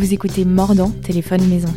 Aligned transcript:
Vous 0.00 0.14
écoutez 0.14 0.46
Mordant, 0.46 0.90
téléphone 0.90 1.46
maison. 1.46 1.68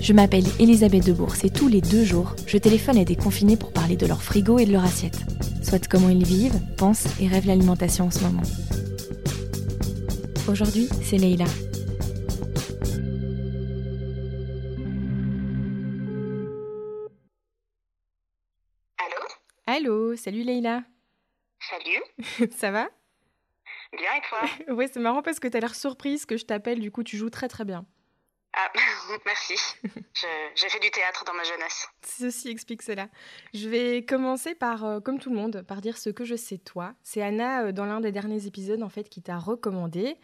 Je 0.00 0.12
m'appelle 0.12 0.44
Elisabeth 0.60 1.04
Debourse 1.04 1.42
et 1.42 1.50
tous 1.50 1.66
les 1.66 1.80
deux 1.80 2.04
jours, 2.04 2.36
je 2.46 2.58
téléphone 2.58 2.96
à 2.96 3.04
des 3.04 3.16
confinés 3.16 3.56
pour 3.56 3.72
parler 3.72 3.96
de 3.96 4.06
leur 4.06 4.22
frigo 4.22 4.60
et 4.60 4.66
de 4.66 4.70
leur 4.70 4.84
assiette. 4.84 5.18
Soit 5.64 5.88
comment 5.88 6.10
ils 6.10 6.24
vivent, 6.24 6.60
pensent 6.78 7.08
et 7.20 7.26
rêvent 7.26 7.48
l'alimentation 7.48 8.04
en 8.04 8.12
ce 8.12 8.20
moment. 8.20 8.42
Aujourd'hui, 10.48 10.88
c'est 11.02 11.18
Leïla. 11.18 11.46
Allô? 18.96 19.26
Allô, 19.66 20.16
salut 20.16 20.44
Leïla. 20.44 20.84
Salut, 21.58 22.52
Ça 22.56 22.70
va? 22.70 22.88
Bien 23.92 24.10
et 24.16 24.22
toi 24.28 24.74
Ouais, 24.74 24.88
c'est 24.92 25.00
marrant 25.00 25.22
parce 25.22 25.40
que 25.40 25.48
t'as 25.48 25.60
l'air 25.60 25.74
surprise 25.74 26.26
que 26.26 26.36
je 26.36 26.44
t'appelle, 26.44 26.80
du 26.80 26.90
coup 26.90 27.02
tu 27.02 27.16
joues 27.16 27.30
très 27.30 27.48
très 27.48 27.64
bien. 27.64 27.86
Ah, 28.58 28.72
merci. 29.26 29.54
J'ai 30.54 30.68
fait 30.70 30.80
du 30.80 30.90
théâtre 30.90 31.24
dans 31.26 31.34
ma 31.34 31.42
jeunesse. 31.44 31.88
Ceci 32.02 32.48
explique 32.48 32.80
cela. 32.80 33.08
Je 33.52 33.68
vais 33.68 34.02
commencer 34.02 34.54
par, 34.54 34.84
euh, 34.84 35.00
comme 35.00 35.18
tout 35.18 35.28
le 35.28 35.36
monde, 35.36 35.62
par 35.68 35.82
dire 35.82 35.98
ce 35.98 36.08
que 36.08 36.24
je 36.24 36.36
sais 36.36 36.56
de 36.56 36.62
toi. 36.62 36.94
C'est 37.02 37.20
Anna, 37.20 37.66
euh, 37.66 37.72
dans 37.72 37.84
l'un 37.84 38.00
des 38.00 38.12
derniers 38.12 38.46
épisodes, 38.46 38.82
en 38.82 38.88
fait, 38.88 39.10
qui 39.10 39.20
t'a 39.20 39.36
recommandé. 39.36 40.16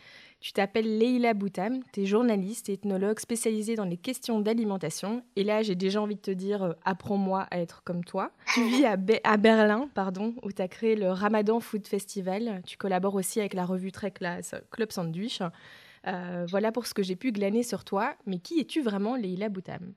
Tu 0.42 0.52
t'appelles 0.52 0.98
Leïla 0.98 1.34
Boutam, 1.34 1.84
tu 1.92 2.02
es 2.02 2.06
journaliste 2.06 2.68
et 2.68 2.72
ethnologue 2.72 3.20
spécialisée 3.20 3.76
dans 3.76 3.84
les 3.84 3.96
questions 3.96 4.40
d'alimentation. 4.40 5.24
Et 5.36 5.44
là, 5.44 5.62
j'ai 5.62 5.76
déjà 5.76 6.02
envie 6.02 6.16
de 6.16 6.20
te 6.20 6.32
dire, 6.32 6.64
euh, 6.64 6.72
apprends-moi 6.84 7.46
à 7.52 7.60
être 7.60 7.84
comme 7.84 8.02
toi. 8.04 8.32
Tu 8.52 8.64
vis 8.68 8.84
à, 8.84 8.96
Be- 8.96 9.20
à 9.22 9.36
Berlin, 9.36 9.88
pardon, 9.94 10.34
où 10.42 10.50
tu 10.50 10.60
as 10.60 10.66
créé 10.66 10.96
le 10.96 11.10
Ramadan 11.12 11.60
Food 11.60 11.86
Festival. 11.86 12.60
Tu 12.66 12.76
collabores 12.76 13.14
aussi 13.14 13.38
avec 13.38 13.54
la 13.54 13.64
revue 13.64 13.92
très 13.92 14.10
classe 14.10 14.56
Club 14.72 14.90
Sandwich. 14.90 15.42
Euh, 16.08 16.44
voilà 16.50 16.72
pour 16.72 16.88
ce 16.88 16.94
que 16.94 17.04
j'ai 17.04 17.14
pu 17.14 17.30
glaner 17.30 17.62
sur 17.62 17.84
toi. 17.84 18.16
Mais 18.26 18.40
qui 18.40 18.58
es-tu 18.58 18.82
vraiment, 18.82 19.14
Leïla 19.14 19.48
Boutam? 19.48 19.94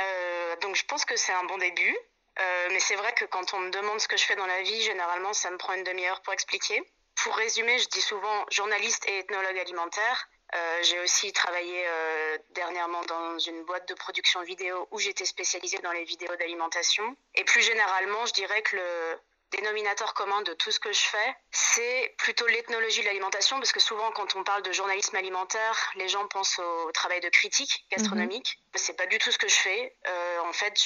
Euh, 0.00 0.56
donc 0.62 0.74
je 0.74 0.86
pense 0.86 1.04
que 1.04 1.18
c'est 1.18 1.32
un 1.34 1.44
bon 1.46 1.58
début. 1.58 1.94
Euh, 2.40 2.68
mais 2.72 2.80
c'est 2.80 2.96
vrai 2.96 3.12
que 3.14 3.26
quand 3.26 3.52
on 3.52 3.60
me 3.60 3.70
demande 3.70 4.00
ce 4.00 4.08
que 4.08 4.16
je 4.16 4.22
fais 4.24 4.36
dans 4.36 4.46
la 4.46 4.62
vie, 4.62 4.80
généralement 4.80 5.34
ça 5.34 5.50
me 5.50 5.58
prend 5.58 5.74
une 5.74 5.84
demi-heure 5.84 6.22
pour 6.22 6.32
expliquer. 6.32 6.80
Pour 7.22 7.36
résumer, 7.36 7.78
je 7.78 7.88
dis 7.88 8.00
souvent 8.00 8.46
journaliste 8.50 9.08
et 9.08 9.20
ethnologue 9.20 9.56
alimentaire. 9.56 10.28
Euh, 10.54 10.82
j'ai 10.82 10.98
aussi 11.00 11.32
travaillé 11.32 11.84
euh, 11.86 12.38
dernièrement 12.50 13.00
dans 13.04 13.38
une 13.38 13.62
boîte 13.64 13.88
de 13.88 13.94
production 13.94 14.42
vidéo 14.42 14.88
où 14.90 14.98
j'étais 14.98 15.24
spécialisée 15.24 15.78
dans 15.78 15.92
les 15.92 16.02
vidéos 16.02 16.34
d'alimentation. 16.36 17.16
Et 17.36 17.44
plus 17.44 17.62
généralement, 17.62 18.26
je 18.26 18.32
dirais 18.32 18.60
que 18.62 18.76
le 18.76 19.18
dénominateur 19.52 20.14
commun 20.14 20.42
de 20.42 20.52
tout 20.54 20.70
ce 20.70 20.80
que 20.80 20.92
je 20.92 21.00
fais, 21.00 21.36
c'est 21.50 22.14
plutôt 22.18 22.46
l'ethnologie 22.46 23.00
de 23.00 23.06
l'alimentation, 23.06 23.58
parce 23.58 23.72
que 23.72 23.80
souvent 23.80 24.10
quand 24.12 24.34
on 24.36 24.44
parle 24.44 24.62
de 24.62 24.72
journalisme 24.72 25.16
alimentaire, 25.16 25.92
les 25.96 26.08
gens 26.08 26.26
pensent 26.28 26.58
au 26.58 26.90
travail 26.92 27.20
de 27.20 27.28
critique 27.28 27.86
gastronomique. 27.90 28.58
C'est 28.74 28.96
pas 28.96 29.06
du 29.06 29.18
tout 29.18 29.30
ce 29.30 29.38
que 29.38 29.48
je 29.48 29.54
fais. 29.54 29.96
Euh, 30.06 30.38
en 30.40 30.52
fait, 30.52 30.78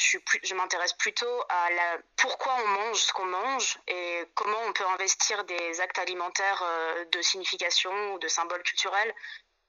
je, 0.43 0.55
m'intéresse 0.55 0.93
plutôt 0.95 1.43
à 1.49 1.71
la 1.71 1.99
pourquoi 2.17 2.55
on 2.65 2.69
mange 2.69 2.99
ce 2.99 3.13
qu'on 3.13 3.27
mange 3.27 3.79
et 3.87 4.25
comment 4.35 4.59
on 4.67 4.73
peut 4.73 4.87
investir 4.87 5.45
des 5.45 5.81
actes 5.81 5.99
alimentaires 5.99 6.63
euh, 6.63 7.05
de 7.07 7.23
signification 7.23 8.15
ou 8.15 8.19
de 8.19 8.29
symboles 8.29 8.63
culturels. 8.63 9.15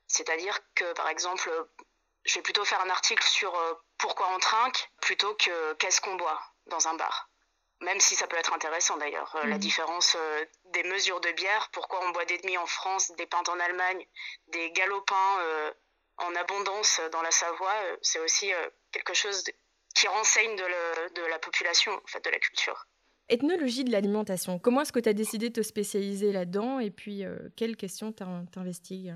C'est-à-dire 0.07 0.57
que, 0.75 0.93
par 0.93 1.09
exemple, 1.09 1.51
je 2.25 2.35
vais 2.35 2.41
plutôt 2.41 2.65
faire 2.65 2.81
un 2.81 2.89
article 2.89 3.23
sur 3.23 3.53
euh, 3.55 3.73
pourquoi 3.97 4.27
on 4.35 4.39
trinque 4.39 4.89
plutôt 5.01 5.33
que 5.35 5.73
qu'est-ce 5.73 6.01
qu'on 6.01 6.15
boit 6.15 6.41
dans 6.67 6.87
un 6.87 6.95
bar. 6.95 7.29
Même 7.81 7.99
si 7.99 8.15
ça 8.15 8.25
peut 8.27 8.37
être 8.37 8.53
intéressant 8.53 8.97
d'ailleurs, 8.97 9.35
euh, 9.35 9.45
la 9.45 9.55
Mhm. 9.55 9.59
différence 9.59 10.15
euh, 10.19 10.45
des 10.73 10.83
mesures 10.83 11.21
de 11.21 11.31
bière, 11.31 11.69
pourquoi 11.71 11.99
on 12.07 12.09
boit 12.11 12.25
des 12.25 12.37
demi 12.39 12.57
en 12.57 12.65
France, 12.65 13.11
des 13.17 13.27
pintes 13.27 13.49
en 13.49 13.59
Allemagne, 13.59 14.03
des 14.47 14.71
galopins 14.71 15.39
euh, 15.41 15.71
en 16.17 16.33
abondance 16.35 16.99
dans 17.11 17.21
la 17.21 17.29
Savoie, 17.31 17.73
euh, 17.83 17.97
c'est 18.01 18.19
aussi 18.19 18.51
quelque 18.91 19.13
chose 19.13 19.43
de- 19.43 19.53
qui 19.93 20.07
renseigne 20.07 20.55
de, 20.55 20.63
le- 20.63 21.09
de 21.13 21.21
la 21.27 21.37
population, 21.37 21.91
en 21.93 22.07
fait, 22.07 22.23
de 22.25 22.29
la 22.31 22.39
culture. 22.39 22.87
Ethnologie 23.29 23.83
de 23.83 23.91
l'alimentation. 23.91 24.57
Comment 24.57 24.81
est-ce 24.81 24.93
que 24.93 24.99
tu 24.99 25.09
as 25.09 25.13
décidé 25.13 25.49
de 25.49 25.53
te 25.53 25.61
spécialiser 25.61 26.31
là-dedans? 26.31 26.79
Et 26.79 26.89
puis 26.91 27.23
quelles 27.57 27.75
questions 27.75 28.11
t'in- 28.13 28.45
t'investigues? 28.51 29.13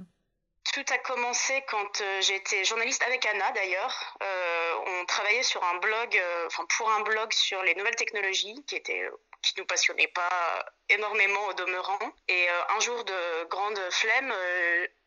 Tout 0.73 0.85
a 0.89 0.97
commencé 0.99 1.63
quand 1.67 1.99
euh, 1.99 2.21
j'étais 2.21 2.63
journaliste 2.63 3.03
avec 3.03 3.25
Anna 3.25 3.51
d'ailleurs. 3.51 4.17
Euh, 4.23 4.73
on 4.85 5.05
travaillait 5.05 5.43
sur 5.43 5.61
un 5.65 5.75
blog, 5.79 6.17
euh, 6.17 6.47
pour 6.77 6.89
un 6.91 7.01
blog 7.01 7.33
sur 7.33 7.61
les 7.63 7.75
nouvelles 7.75 7.95
technologies 7.95 8.63
qui 8.67 8.75
était 8.77 9.09
qui 9.41 9.53
nous 9.57 9.65
passionnait 9.65 10.07
pas 10.07 10.65
énormément 10.87 11.47
au 11.47 11.53
demeurant. 11.53 11.97
Et 12.27 12.47
un 12.47 12.79
jour 12.79 13.03
de 13.03 13.43
grande 13.45 13.79
flemme, 13.89 14.31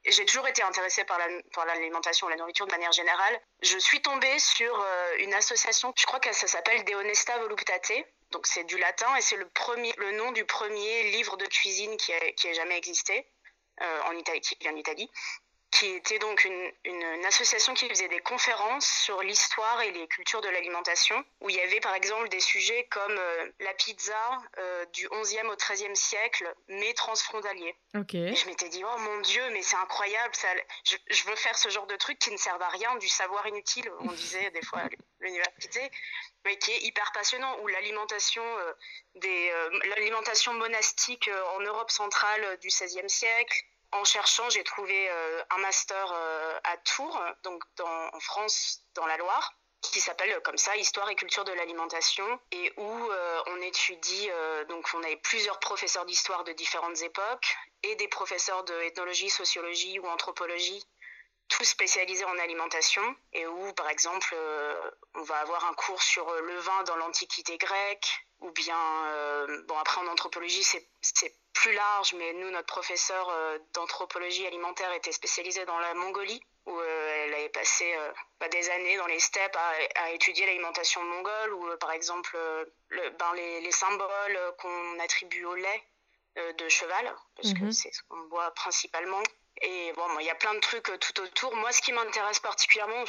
j'ai 0.04 0.24
toujours 0.26 0.48
été 0.48 0.60
intéressée 0.60 1.04
par 1.04 1.18
la- 1.18 1.40
par 1.52 1.64
l'alimentation, 1.66 2.26
la 2.26 2.34
nourriture 2.34 2.66
de 2.66 2.72
manière 2.72 2.90
générale. 2.90 3.40
Je 3.62 3.78
suis 3.78 4.02
tombée 4.02 4.36
sur 4.40 4.84
une 5.18 5.32
association, 5.34 5.94
je 5.96 6.04
crois 6.04 6.18
que 6.18 6.32
ça 6.32 6.48
s'appelle 6.48 6.84
De 6.84 6.94
Honesta 6.96 7.38
Voluptate. 7.38 7.92
Donc 8.32 8.48
c'est 8.48 8.64
du 8.64 8.76
latin 8.76 9.14
et 9.14 9.20
c'est 9.20 9.36
le 9.36 9.48
premier, 9.50 9.94
le 9.98 10.10
nom 10.10 10.32
du 10.32 10.44
premier 10.44 11.04
livre 11.12 11.36
de 11.36 11.46
cuisine 11.46 11.96
qui 11.96 12.12
a, 12.12 12.32
qui 12.32 12.48
a 12.48 12.54
jamais 12.54 12.76
existé 12.76 13.30
en 13.80 14.16
Italie, 14.16 14.40
qui 14.40 14.56
vient 14.60 14.72
d'Italie 14.72 15.08
qui 15.74 15.86
était 15.86 16.20
donc 16.20 16.44
une, 16.44 17.24
association 17.26 17.74
qui 17.74 17.88
faisait 17.88 18.08
des 18.08 18.20
conférences 18.20 18.86
sur 18.86 19.20
l'histoire 19.22 19.80
et 19.82 19.90
les 19.90 20.06
cultures 20.08 20.40
de 20.40 20.48
l'alimentation, 20.48 21.24
où 21.40 21.48
il 21.50 21.56
y 21.56 21.60
avait 21.60 21.80
par 21.80 21.94
exemple 21.94 22.28
des 22.28 22.38
sujets 22.38 22.86
comme 22.90 23.16
euh, 23.18 23.50
la 23.60 23.72
pizza 23.74 24.14
euh, 24.58 24.84
du 24.92 25.08
11e 25.08 25.46
au 25.46 25.54
13e 25.54 25.94
siècle, 25.94 26.54
mais 26.68 26.92
transfrontalier. 26.92 27.74
Ok. 27.96 28.14
Et 28.14 28.36
je 28.36 28.46
m'étais 28.46 28.68
dit, 28.68 28.84
oh 28.84 28.98
mon 28.98 29.20
Dieu, 29.22 29.42
mais 29.50 29.62
c'est 29.62 29.76
incroyable, 29.76 30.34
ça, 30.36 30.48
je, 30.84 30.96
je 31.10 31.24
veux 31.24 31.34
faire 31.34 31.56
ce 31.56 31.70
genre 31.70 31.86
de 31.86 31.96
truc 31.96 32.18
qui 32.18 32.30
ne 32.30 32.36
servent 32.36 32.62
à 32.62 32.68
rien, 32.68 32.94
du 32.96 33.08
savoir 33.08 33.46
inutile, 33.48 33.90
on 34.00 34.12
disait 34.12 34.50
des 34.50 34.62
fois 34.62 34.80
à 34.80 34.88
l'université, 35.20 35.90
mais 36.44 36.56
qui 36.58 36.70
est 36.72 36.82
hyper 36.82 37.10
passionnant, 37.12 37.58
où 37.62 37.68
l'alimentation 37.68 38.44
euh, 38.44 38.72
des 39.16 39.50
euh, 39.50 39.80
l'alimentation 39.96 40.52
monastique 40.52 41.30
en 41.56 41.60
Europe 41.60 41.90
centrale 41.90 42.58
du 42.60 42.68
XVIe 42.68 43.08
siècle. 43.08 43.64
En 43.94 44.02
cherchant, 44.02 44.50
j'ai 44.50 44.64
trouvé 44.64 45.08
euh, 45.08 45.42
un 45.50 45.58
master 45.58 46.12
euh, 46.12 46.58
à 46.64 46.76
Tours, 46.78 47.16
donc 47.44 47.62
en 47.80 48.18
France, 48.18 48.80
dans 48.94 49.06
la 49.06 49.16
Loire, 49.16 49.52
qui 49.82 50.00
s'appelle 50.00 50.32
euh, 50.32 50.40
comme 50.40 50.58
ça 50.58 50.76
Histoire 50.76 51.08
et 51.10 51.14
culture 51.14 51.44
de 51.44 51.52
l'alimentation, 51.52 52.26
et 52.50 52.72
où 52.76 53.08
on 53.46 53.60
étudie, 53.60 54.28
donc 54.68 54.88
on 54.94 55.02
avait 55.04 55.16
plusieurs 55.18 55.60
professeurs 55.60 56.04
d'histoire 56.06 56.42
de 56.42 56.52
différentes 56.52 57.02
époques, 57.02 57.56
et 57.84 57.94
des 57.94 58.08
professeurs 58.08 58.64
de 58.64 58.74
sociologie 59.28 60.00
ou 60.00 60.08
anthropologie, 60.08 60.84
tous 61.48 61.64
spécialisés 61.64 62.24
en 62.24 62.38
alimentation, 62.38 63.02
et 63.32 63.46
où 63.46 63.72
par 63.74 63.88
exemple 63.88 64.30
euh, 64.34 64.90
on 65.14 65.22
va 65.22 65.36
avoir 65.38 65.64
un 65.66 65.74
cours 65.74 66.02
sur 66.02 66.28
euh, 66.28 66.40
le 66.40 66.56
vin 66.58 66.82
dans 66.84 66.96
l'Antiquité 66.96 67.56
grecque, 67.58 68.08
ou 68.40 68.50
bien, 68.50 68.78
euh, 69.06 69.62
bon 69.68 69.76
après 69.78 70.00
en 70.00 70.06
anthropologie 70.08 70.64
c'est 70.64 70.88
plus 71.52 71.72
large, 71.72 72.14
mais 72.14 72.32
nous 72.34 72.50
notre 72.50 72.66
professeur 72.66 73.30
d'anthropologie 73.72 74.46
alimentaire 74.46 74.92
était 74.92 75.12
spécialisé 75.12 75.64
dans 75.64 75.78
la 75.78 75.94
Mongolie, 75.94 76.42
où 76.66 76.78
elle 76.80 77.34
avait 77.34 77.48
passé 77.48 77.94
bah, 78.40 78.48
des 78.48 78.68
années 78.70 78.96
dans 78.96 79.06
les 79.06 79.20
steppes 79.20 79.56
à, 79.56 80.02
à 80.02 80.10
étudier 80.10 80.44
l'alimentation 80.46 81.02
mongole, 81.04 81.54
ou 81.54 81.76
par 81.78 81.92
exemple 81.92 82.36
le, 82.88 83.10
ben, 83.10 83.32
les, 83.34 83.60
les 83.60 83.70
symboles 83.70 84.38
qu'on 84.58 84.98
attribue 84.98 85.44
au 85.44 85.54
lait 85.54 85.84
de 86.36 86.68
cheval, 86.68 87.14
parce 87.36 87.54
que 87.54 87.64
Mhm. 87.64 87.72
c'est 87.72 87.92
ce 87.92 88.02
qu'on 88.08 88.20
boit 88.22 88.50
principalement. 88.50 89.22
Et 89.62 89.92
bon, 89.92 90.18
il 90.18 90.26
y 90.26 90.30
a 90.30 90.34
plein 90.34 90.54
de 90.54 90.60
trucs 90.60 90.90
euh, 90.90 90.98
tout 90.98 91.20
autour. 91.20 91.54
Moi, 91.56 91.70
ce 91.72 91.80
qui 91.80 91.92
m'intéresse 91.92 92.40
particulièrement, 92.40 93.04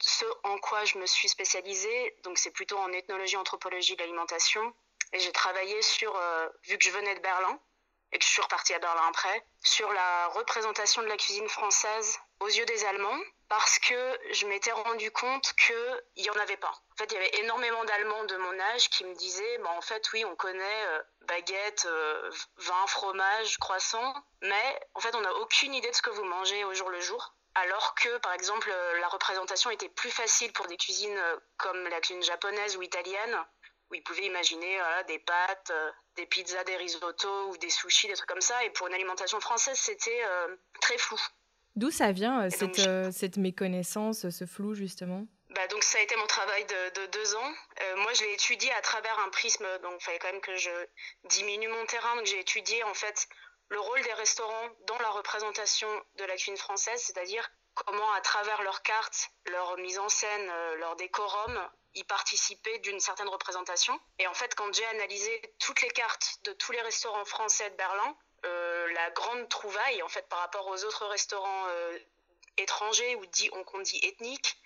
ce 0.00 0.24
en 0.44 0.58
quoi 0.58 0.84
je 0.84 0.98
me 0.98 1.06
suis 1.06 1.28
spécialisée, 1.28 2.16
donc 2.24 2.38
c'est 2.38 2.50
plutôt 2.50 2.76
en 2.78 2.92
ethnologie, 2.92 3.36
anthropologie 3.36 3.96
l'alimentation. 3.96 4.74
Et 5.12 5.18
j'ai 5.18 5.32
travaillé 5.32 5.80
sur, 5.82 6.14
euh, 6.14 6.48
vu 6.64 6.78
que 6.78 6.84
je 6.84 6.90
venais 6.90 7.14
de 7.14 7.20
Berlin, 7.20 7.58
et 8.12 8.18
que 8.18 8.24
je 8.24 8.30
suis 8.30 8.42
repartie 8.42 8.74
à 8.74 8.78
Berlin 8.78 9.06
après, 9.08 9.46
sur 9.62 9.90
la 9.92 10.28
représentation 10.28 11.02
de 11.02 11.06
la 11.06 11.16
cuisine 11.16 11.48
française 11.48 12.18
aux 12.42 12.48
yeux 12.48 12.64
des 12.66 12.84
Allemands, 12.86 13.20
parce 13.48 13.78
que 13.78 14.18
je 14.32 14.46
m'étais 14.46 14.72
rendu 14.72 15.10
compte 15.10 15.52
qu'il 15.54 16.22
n'y 16.22 16.30
en 16.30 16.40
avait 16.40 16.56
pas. 16.56 16.70
En 16.70 16.96
fait, 16.96 17.12
il 17.12 17.14
y 17.14 17.18
avait 17.18 17.38
énormément 17.40 17.84
d'Allemands 17.84 18.24
de 18.24 18.36
mon 18.36 18.58
âge 18.58 18.88
qui 18.90 19.04
me 19.04 19.14
disaient, 19.14 19.58
bah, 19.58 19.70
en 19.76 19.80
fait, 19.82 20.10
oui, 20.12 20.24
on 20.24 20.34
connaît 20.36 20.86
euh, 20.86 21.02
baguette, 21.26 21.84
euh, 21.86 22.30
vin, 22.56 22.86
fromage, 22.86 23.58
croissant, 23.58 24.14
mais 24.40 24.80
en 24.94 25.00
fait, 25.00 25.14
on 25.14 25.20
n'a 25.20 25.34
aucune 25.34 25.74
idée 25.74 25.90
de 25.90 25.94
ce 25.94 26.02
que 26.02 26.10
vous 26.10 26.24
mangez 26.24 26.64
au 26.64 26.74
jour 26.74 26.88
le 26.90 27.00
jour. 27.00 27.34
Alors 27.54 27.94
que, 27.94 28.16
par 28.18 28.32
exemple, 28.32 28.70
euh, 28.72 28.98
la 29.00 29.08
représentation 29.08 29.70
était 29.70 29.90
plus 29.90 30.10
facile 30.10 30.52
pour 30.52 30.66
des 30.66 30.78
cuisines 30.78 31.20
comme 31.58 31.86
la 31.88 32.00
cuisine 32.00 32.22
japonaise 32.22 32.76
ou 32.76 32.82
italienne, 32.82 33.36
où 33.90 33.94
ils 33.94 34.02
pouvaient 34.02 34.24
imaginer 34.24 34.80
des 35.06 35.18
pâtes, 35.18 35.72
des 36.16 36.24
pizzas, 36.24 36.64
des 36.64 36.76
risottos 36.76 37.48
ou 37.50 37.56
des 37.58 37.68
sushis, 37.68 38.08
des 38.08 38.14
trucs 38.14 38.28
comme 38.30 38.40
ça. 38.40 38.64
Et 38.64 38.70
pour 38.70 38.86
une 38.86 38.94
alimentation 38.94 39.38
française, 39.40 39.78
c'était 39.78 40.24
très 40.80 40.96
flou. 40.96 41.20
D'où 41.76 41.90
ça 41.90 42.12
vient, 42.12 42.42
euh, 42.42 42.46
Et 42.46 42.50
cette, 42.50 42.60
donc, 42.60 42.74
je- 42.78 42.88
euh, 42.88 43.10
cette 43.12 43.36
méconnaissance, 43.38 44.28
ce 44.28 44.46
flou, 44.46 44.74
justement? 44.74 45.26
Bah, 45.50 45.66
donc 45.68 45.82
ça 45.84 45.98
a 45.98 46.00
été 46.02 46.16
mon 46.16 46.26
travail 46.26 46.64
de, 46.64 47.00
de 47.00 47.06
deux 47.12 47.34
ans. 47.34 47.52
Euh, 47.82 47.96
moi, 47.96 48.12
je 48.14 48.22
l'ai 48.24 48.32
étudié 48.34 48.72
à 48.72 48.80
travers 48.80 49.18
un 49.20 49.28
prisme, 49.30 49.66
donc 49.82 49.94
il 50.00 50.04
fallait 50.04 50.18
quand 50.18 50.32
même 50.32 50.40
que 50.40 50.56
je 50.56 50.70
diminue 51.24 51.68
mon 51.68 51.84
terrain. 51.86 52.16
Donc 52.16 52.26
j'ai 52.26 52.40
étudié 52.40 52.82
en 52.84 52.94
fait 52.94 53.26
le 53.68 53.78
rôle 53.80 54.02
des 54.02 54.12
restaurants 54.14 54.68
dans 54.86 54.98
la 54.98 55.10
représentation 55.10 55.88
de 56.18 56.24
la 56.24 56.34
cuisine 56.36 56.56
française, 56.56 57.00
c'est-à-dire 57.02 57.50
comment 57.74 58.12
à 58.12 58.20
travers 58.20 58.62
leurs 58.62 58.82
cartes, 58.82 59.28
leur 59.50 59.76
mise 59.78 59.98
en 59.98 60.08
scène, 60.08 60.46
leur 60.78 60.96
décorum, 60.96 61.58
y 61.94 62.04
participer 62.04 62.78
d'une 62.80 63.00
certaine 63.00 63.28
représentation. 63.28 63.98
Et 64.18 64.26
en 64.26 64.34
fait, 64.34 64.54
quand 64.54 64.72
j'ai 64.74 64.84
analysé 64.86 65.42
toutes 65.58 65.80
les 65.82 65.88
cartes 65.90 66.38
de 66.44 66.52
tous 66.52 66.72
les 66.72 66.80
restaurants 66.82 67.24
français 67.24 67.68
de 67.70 67.76
Berlin, 67.76 68.14
la 68.92 69.10
grande 69.10 69.48
trouvaille, 69.48 70.02
en 70.02 70.08
fait, 70.08 70.28
par 70.28 70.40
rapport 70.40 70.66
aux 70.68 70.84
autres 70.84 71.06
restaurants 71.06 71.66
euh, 71.68 71.98
étrangers 72.56 73.16
ou 73.16 73.26
dit, 73.26 73.50
qu'on 73.66 73.80
dit 73.80 74.00
ethniques, 74.02 74.56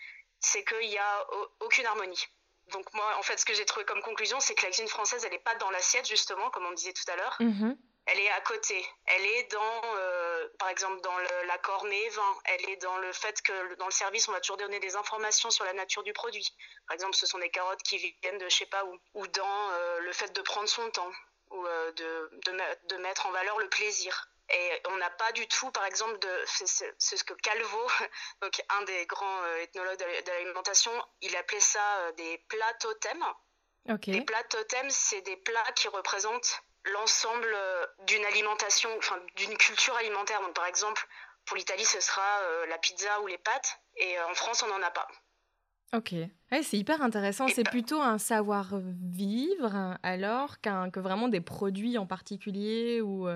c'est 0.41 0.65
qu'il 0.65 0.89
n'y 0.89 0.99
a 0.99 1.27
aucune 1.61 1.87
harmonie. 1.87 2.27
Donc 2.73 2.93
moi, 2.95 3.17
en 3.17 3.23
fait, 3.23 3.39
ce 3.39 3.45
que 3.45 3.55
j'ai 3.55 3.65
trouvé 3.65 3.85
comme 3.87 4.03
conclusion, 4.03 4.41
c'est 4.41 4.55
que 4.55 4.63
la 4.63 4.69
cuisine 4.69 4.89
française, 4.89 5.25
elle 5.25 5.33
n'est 5.33 5.39
pas 5.39 5.55
dans 5.57 5.71
l'assiette, 5.71 6.07
justement, 6.07 6.51
comme 6.51 6.67
on 6.67 6.73
disait 6.73 6.93
tout 6.93 7.11
à 7.11 7.17
l'heure. 7.17 7.37
Mm-hmm 7.41 7.77
elle 8.07 8.21
est 8.21 8.31
à 8.31 8.41
côté. 8.41 8.87
Elle 9.07 9.27
est 9.27 9.53
dans, 9.53 9.83
euh, 9.97 10.49
par 10.59 10.69
exemple, 10.69 11.01
dans 11.01 11.17
la 11.19 11.59
cornée 11.59 12.09
vin. 12.11 12.37
Elle 12.45 12.71
est 12.71 12.77
dans 12.77 12.97
le 12.99 13.13
fait 13.13 13.43
que 13.43 13.75
dans 13.77 13.87
le 13.87 13.93
service, 13.93 14.29
on 14.29 14.33
va 14.33 14.41
toujours 14.41 14.57
donner 14.57 14.79
des 14.79 14.95
informations 14.95 15.51
sur 15.51 15.65
la 15.65 15.73
nature 15.73 16.05
du 16.05 16.13
produit. 16.13 16.49
Par 16.87 16.95
exemple, 16.95 17.17
ce 17.17 17.27
sont 17.27 17.39
des 17.39 17.51
carottes 17.51 17.83
qui 17.83 17.99
viennent 17.99 18.39
de 18.39 18.49
je 18.49 18.57
sais 18.57 18.67
pas 18.67 18.85
où. 18.85 18.97
Ou 19.15 19.27
dans 19.27 19.71
euh, 19.73 20.01
le 20.01 20.13
fait 20.13 20.33
de 20.33 20.41
prendre 20.43 20.69
son 20.69 20.89
temps 20.91 21.11
ou 21.57 21.67
euh, 21.67 21.93
de, 21.93 22.31
de, 22.89 22.97
mettre 22.99 23.27
en 23.27 23.31
valeur 23.31 23.59
le 23.59 23.69
plaisir. 23.69 24.31
Et 24.49 24.83
on 24.91 24.97
n'a 24.97 25.11
pas 25.11 25.33
du 25.33 25.47
tout, 25.49 25.71
par 25.73 25.85
exemple, 25.87 26.19
de, 26.19 26.45
c'est 26.47 26.67
ce 27.17 27.25
que 27.25 27.35
Calvo, 27.35 27.87
donc 28.43 28.63
un 28.69 28.83
des 28.83 29.07
grands 29.07 29.45
ethnologues 29.57 29.99
de 29.99 30.31
l'alimentation, 30.31 30.93
il 31.21 31.35
appelait 31.37 31.59
ça 31.61 32.13
des 32.13 32.39
plats 32.49 32.75
totems. 32.75 33.25
Les 34.07 34.21
plats 34.23 34.43
totems, 34.45 34.91
c'est 34.91 35.21
des 35.23 35.37
plats 35.37 35.73
qui 35.75 35.89
représentent 35.89 36.63
l'ensemble 36.93 37.53
euh, 37.55 37.87
d'une 38.07 38.25
alimentation, 38.25 38.91
enfin 38.99 39.21
d'une 39.37 39.57
culture 39.57 39.97
alimentaire. 39.97 40.41
Donc 40.41 40.55
par 40.55 40.67
exemple, 40.67 41.07
pour 41.45 41.57
l'Italie, 41.57 41.85
ce 41.85 42.01
sera 42.01 42.41
euh, 42.43 42.67
la 42.67 42.79
pizza 42.79 43.21
ou 43.21 43.27
les 43.27 43.39
pâtes, 43.39 43.81
et 43.97 44.19
euh, 44.19 44.29
en 44.29 44.35
France, 44.35 44.63
on 44.63 44.69
n'en 44.69 44.83
a 44.83 44.91
pas. 44.91 45.07
Ok, 45.95 46.15
c'est 46.51 46.77
hyper 46.77 47.01
intéressant. 47.01 47.49
C'est 47.49 47.69
plutôt 47.69 48.01
un 48.01 48.19
savoir-vivre 48.19 49.97
alors 50.03 50.61
qu'un 50.61 50.91
que 50.91 51.01
vraiment 51.01 51.29
des 51.29 51.41
produits 51.41 51.97
en 51.97 52.07
particulier 52.07 53.01
ou, 53.01 53.29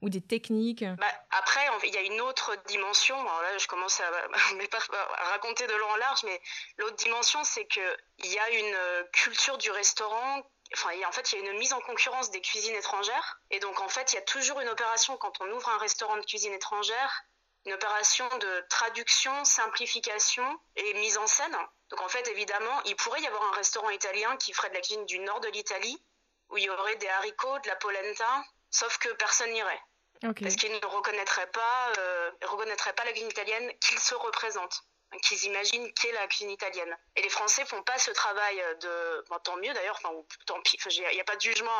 ou 0.00 0.08
des 0.08 0.20
techniques. 0.20 0.84
Bah, 0.84 1.06
après, 1.30 1.60
il 1.84 1.92
y 1.92 1.96
a 1.98 2.02
une 2.02 2.20
autre 2.20 2.56
dimension. 2.68 3.16
Alors 3.16 3.42
là, 3.42 3.58
je 3.58 3.66
commence 3.66 4.00
à, 4.00 4.04
à 5.18 5.24
raconter 5.32 5.66
de 5.66 5.72
long 5.72 5.90
en 5.92 5.96
large, 5.96 6.22
mais 6.24 6.40
l'autre 6.78 6.96
dimension, 6.96 7.42
c'est 7.44 7.66
qu'il 7.66 8.32
y 8.32 8.38
a 8.38 8.50
une 8.50 9.06
culture 9.12 9.58
du 9.58 9.70
restaurant 9.70 10.42
Enfin, 10.74 10.90
en 11.06 11.12
fait, 11.12 11.32
il 11.32 11.38
y 11.38 11.46
a 11.46 11.50
une 11.50 11.58
mise 11.58 11.72
en 11.72 11.80
concurrence 11.80 12.30
des 12.30 12.40
cuisines 12.40 12.74
étrangères. 12.74 13.40
Et 13.50 13.60
donc, 13.60 13.80
en 13.80 13.88
fait, 13.88 14.12
il 14.12 14.16
y 14.16 14.18
a 14.18 14.22
toujours 14.22 14.60
une 14.60 14.68
opération 14.68 15.16
quand 15.16 15.40
on 15.40 15.50
ouvre 15.50 15.68
un 15.68 15.78
restaurant 15.78 16.16
de 16.16 16.22
cuisine 16.22 16.52
étrangère, 16.52 17.24
une 17.64 17.72
opération 17.72 18.28
de 18.38 18.64
traduction, 18.68 19.44
simplification 19.44 20.44
et 20.76 20.94
mise 20.94 21.16
en 21.18 21.26
scène. 21.26 21.56
Donc, 21.90 22.00
en 22.00 22.08
fait, 22.08 22.26
évidemment, 22.28 22.82
il 22.84 22.96
pourrait 22.96 23.20
y 23.20 23.26
avoir 23.26 23.42
un 23.44 23.56
restaurant 23.56 23.90
italien 23.90 24.36
qui 24.36 24.52
ferait 24.52 24.70
de 24.70 24.74
la 24.74 24.80
cuisine 24.80 25.06
du 25.06 25.18
nord 25.20 25.40
de 25.40 25.48
l'Italie, 25.48 26.02
où 26.48 26.58
il 26.58 26.64
y 26.64 26.70
aurait 26.70 26.96
des 26.96 27.08
haricots, 27.08 27.58
de 27.60 27.68
la 27.68 27.76
polenta, 27.76 28.44
sauf 28.70 28.98
que 28.98 29.08
personne 29.10 29.52
n'irait. 29.52 29.82
Parce 30.20 30.54
qu'ils 30.54 30.72
ne 30.72 30.86
reconnaîtraient 30.86 31.50
pas, 31.50 31.92
euh, 31.98 32.30
reconnaîtraient 32.44 32.92
pas 32.92 33.04
la 33.04 33.10
cuisine 33.10 33.30
italienne 33.30 33.72
qu'ils 33.80 33.98
se 33.98 34.14
représentent 34.14 34.84
qu'ils 35.20 35.44
imaginent 35.44 35.92
qu'est 35.94 36.12
la 36.12 36.26
cuisine 36.26 36.50
italienne. 36.50 36.96
Et 37.16 37.22
les 37.22 37.28
Français 37.28 37.64
font 37.66 37.82
pas 37.82 37.98
ce 37.98 38.10
travail 38.12 38.56
de, 38.80 39.24
tant 39.44 39.56
mieux 39.56 39.72
d'ailleurs, 39.74 39.98
enfin, 40.02 40.14
tant 40.46 40.60
pis, 40.62 40.78
il 40.90 41.08
n'y 41.12 41.20
a 41.20 41.24
pas 41.24 41.36
de 41.36 41.40
jugement 41.40 41.78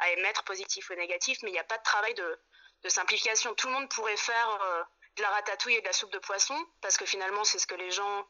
à, 0.00 0.10
émettre 0.10 0.44
positif 0.44 0.88
ou 0.90 0.94
négatif, 0.94 1.38
mais 1.42 1.50
il 1.50 1.52
n'y 1.52 1.58
a 1.58 1.64
pas 1.64 1.78
de 1.78 1.82
travail 1.82 2.14
de, 2.14 2.38
simplification. 2.86 3.54
Tout 3.54 3.68
le 3.68 3.72
monde 3.72 3.88
pourrait 3.88 4.16
faire 4.16 4.58
euh, 4.62 4.82
de 5.16 5.22
la 5.22 5.30
ratatouille 5.30 5.74
et 5.74 5.80
de 5.80 5.86
la 5.86 5.92
soupe 5.92 6.12
de 6.12 6.18
poisson, 6.18 6.56
parce 6.80 6.96
que 6.96 7.06
finalement 7.06 7.44
c'est 7.44 7.58
ce 7.58 7.66
que 7.66 7.74
les 7.74 7.90
gens 7.90 8.26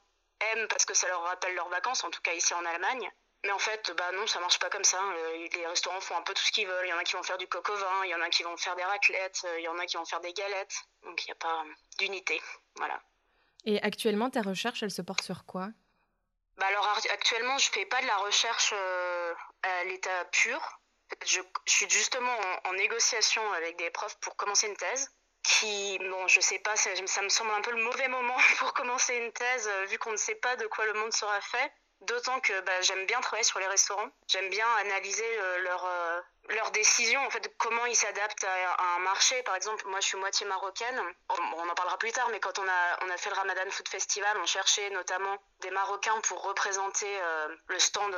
aiment, 0.52 0.68
parce 0.68 0.84
que 0.84 0.94
ça 0.94 1.08
leur 1.08 1.22
rappelle 1.22 1.54
leurs 1.54 1.68
vacances, 1.68 2.04
en 2.04 2.10
tout 2.10 2.20
cas 2.22 2.32
ici 2.32 2.54
en 2.54 2.64
Allemagne. 2.64 3.10
Mais 3.44 3.52
en 3.52 3.58
fait, 3.58 3.92
bah 3.98 4.10
non, 4.12 4.26
ça 4.26 4.40
marche 4.40 4.58
pas 4.58 4.70
comme 4.70 4.84
ça. 4.84 4.98
Euh, 4.98 5.48
les 5.52 5.66
restaurants 5.66 6.00
font 6.00 6.16
un 6.16 6.22
peu 6.22 6.32
tout 6.32 6.42
ce 6.42 6.50
qu'ils 6.50 6.66
veulent. 6.66 6.86
Il 6.86 6.88
y 6.88 6.92
en 6.94 6.98
a 6.98 7.04
qui 7.04 7.14
vont 7.14 7.22
faire 7.22 7.36
du 7.36 7.46
coq 7.46 7.68
au 7.68 7.76
vin, 7.76 8.04
il 8.04 8.10
y 8.10 8.14
en 8.14 8.22
a 8.22 8.30
qui 8.30 8.42
vont 8.42 8.56
faire 8.56 8.74
des 8.74 8.84
raclettes, 8.84 9.42
euh, 9.44 9.60
il 9.60 9.64
y 9.64 9.68
en 9.68 9.78
a 9.78 9.84
qui 9.84 9.98
vont 9.98 10.04
faire 10.06 10.20
des 10.20 10.32
galettes. 10.32 10.74
Donc 11.02 11.22
il 11.22 11.26
n'y 11.26 11.32
a 11.32 11.36
pas 11.36 11.62
d'unité. 11.98 12.40
Voilà. 12.76 13.02
Et 13.66 13.82
actuellement, 13.82 14.30
ta 14.30 14.40
recherche, 14.40 14.82
elle 14.82 14.90
se 14.90 15.02
porte 15.02 15.22
sur 15.22 15.44
quoi? 15.44 15.68
Bah 16.56 16.66
alors 16.68 16.88
actuellement, 17.10 17.58
je 17.58 17.70
fais 17.70 17.84
pas 17.84 18.00
de 18.00 18.06
la 18.06 18.16
recherche 18.18 18.72
euh, 18.74 19.34
à 19.62 19.84
l'état 19.84 20.24
pur. 20.26 20.80
Je, 21.26 21.40
suis 21.66 21.88
justement 21.90 22.34
en, 22.64 22.72
négociation 22.74 23.42
avec 23.52 23.76
des 23.76 23.90
profs 23.90 24.18
pour 24.20 24.36
commencer 24.36 24.68
une 24.68 24.76
thèse. 24.76 25.10
Qui, 25.44 25.98
bon, 25.98 26.26
je 26.26 26.40
sais 26.40 26.58
pas, 26.58 26.74
ça, 26.74 26.90
me 27.22 27.28
semble 27.28 27.50
un 27.52 27.60
peu 27.60 27.70
le 27.70 27.82
mauvais 27.82 28.08
moment 28.08 28.36
pour 28.58 28.72
commencer 28.72 29.14
une 29.14 29.32
thèse, 29.32 29.68
euh, 29.68 29.84
vu 29.86 29.98
qu'on 29.98 30.12
ne 30.12 30.16
sait 30.16 30.34
pas 30.34 30.56
de 30.56 30.66
quoi 30.66 30.86
le 30.86 30.94
monde 30.94 31.12
sera 31.12 31.40
fait. 31.40 31.72
D'autant 32.00 32.38
que 32.40 32.60
bah, 32.60 32.80
j'aime 32.82 33.06
bien 33.06 33.20
travailler 33.20 33.44
sur 33.44 33.58
les 33.60 33.66
restaurants. 33.66 34.10
J'aime 34.28 34.50
bien 34.50 34.66
analyser 34.80 35.38
euh, 35.38 35.64
euh, 35.66 36.20
leurs 36.50 36.70
décisions, 36.72 37.20
en 37.24 37.30
fait, 37.30 37.50
comment 37.56 37.86
ils 37.86 37.96
s'adaptent 37.96 38.44
à, 38.44 38.96
un 38.96 38.98
marché. 38.98 39.42
Par 39.44 39.56
exemple, 39.56 39.86
moi, 39.86 40.00
je 40.00 40.08
suis 40.08 40.18
moitié 40.18 40.46
marocaine. 40.46 41.00
On, 41.30 41.68
en 41.68 41.74
parlera 41.74 41.96
plus 41.96 42.12
tard, 42.12 42.28
mais 42.30 42.40
quand 42.40 42.58
on 42.58 42.68
a, 42.68 43.04
on 43.06 43.10
a 43.10 43.16
fait 43.16 43.30
le 43.30 43.36
Ramadan 43.36 43.70
Food 43.70 43.88
Festival, 43.88 44.36
on 44.38 44.46
cherchait 44.46 44.90
notamment 44.90 45.38
des 45.60 45.70
Marocains 45.70 46.20
pour 46.22 46.42
représenter 46.42 47.08
euh, 47.22 47.48
le 47.68 47.78
stand 47.78 48.14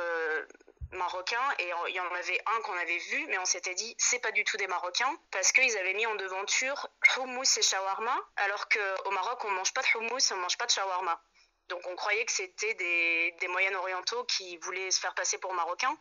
marocain. 0.91 1.41
Et 1.59 1.71
il 1.89 1.95
y 1.95 1.99
en 1.99 2.13
avait 2.13 2.41
un 2.45 2.61
qu'on 2.61 2.77
avait 2.77 2.97
vu, 2.97 3.27
mais 3.27 3.37
on 3.37 3.45
s'était 3.45 3.75
dit, 3.75 3.95
c'est 3.97 4.19
pas 4.19 4.31
du 4.31 4.43
tout 4.43 4.57
des 4.57 4.67
Marocains, 4.67 5.15
parce 5.31 5.51
qu'ils 5.51 5.77
avaient 5.77 5.93
mis 5.93 6.05
en 6.05 6.15
devanture 6.15 6.87
hummus 7.15 7.57
et 7.57 7.61
shawarma, 7.61 8.17
alors 8.37 8.67
qu'au 8.69 9.11
Maroc, 9.11 9.43
on 9.45 9.51
mange 9.51 9.73
pas 9.73 9.81
de 9.81 9.87
hummus, 9.95 10.31
on 10.31 10.37
mange 10.37 10.57
pas 10.57 10.65
de 10.65 10.71
shawarma. 10.71 11.21
Donc 11.69 11.85
on 11.85 11.95
croyait 11.95 12.25
que 12.25 12.31
c'était 12.31 12.73
des, 12.75 13.35
des 13.39 13.47
moyennes 13.47 13.75
orientaux 13.75 14.23
qui 14.25 14.57
voulaient 14.57 14.91
se 14.91 14.99
faire 14.99 15.13
passer 15.15 15.37
pour 15.37 15.53
marocains. 15.53 15.97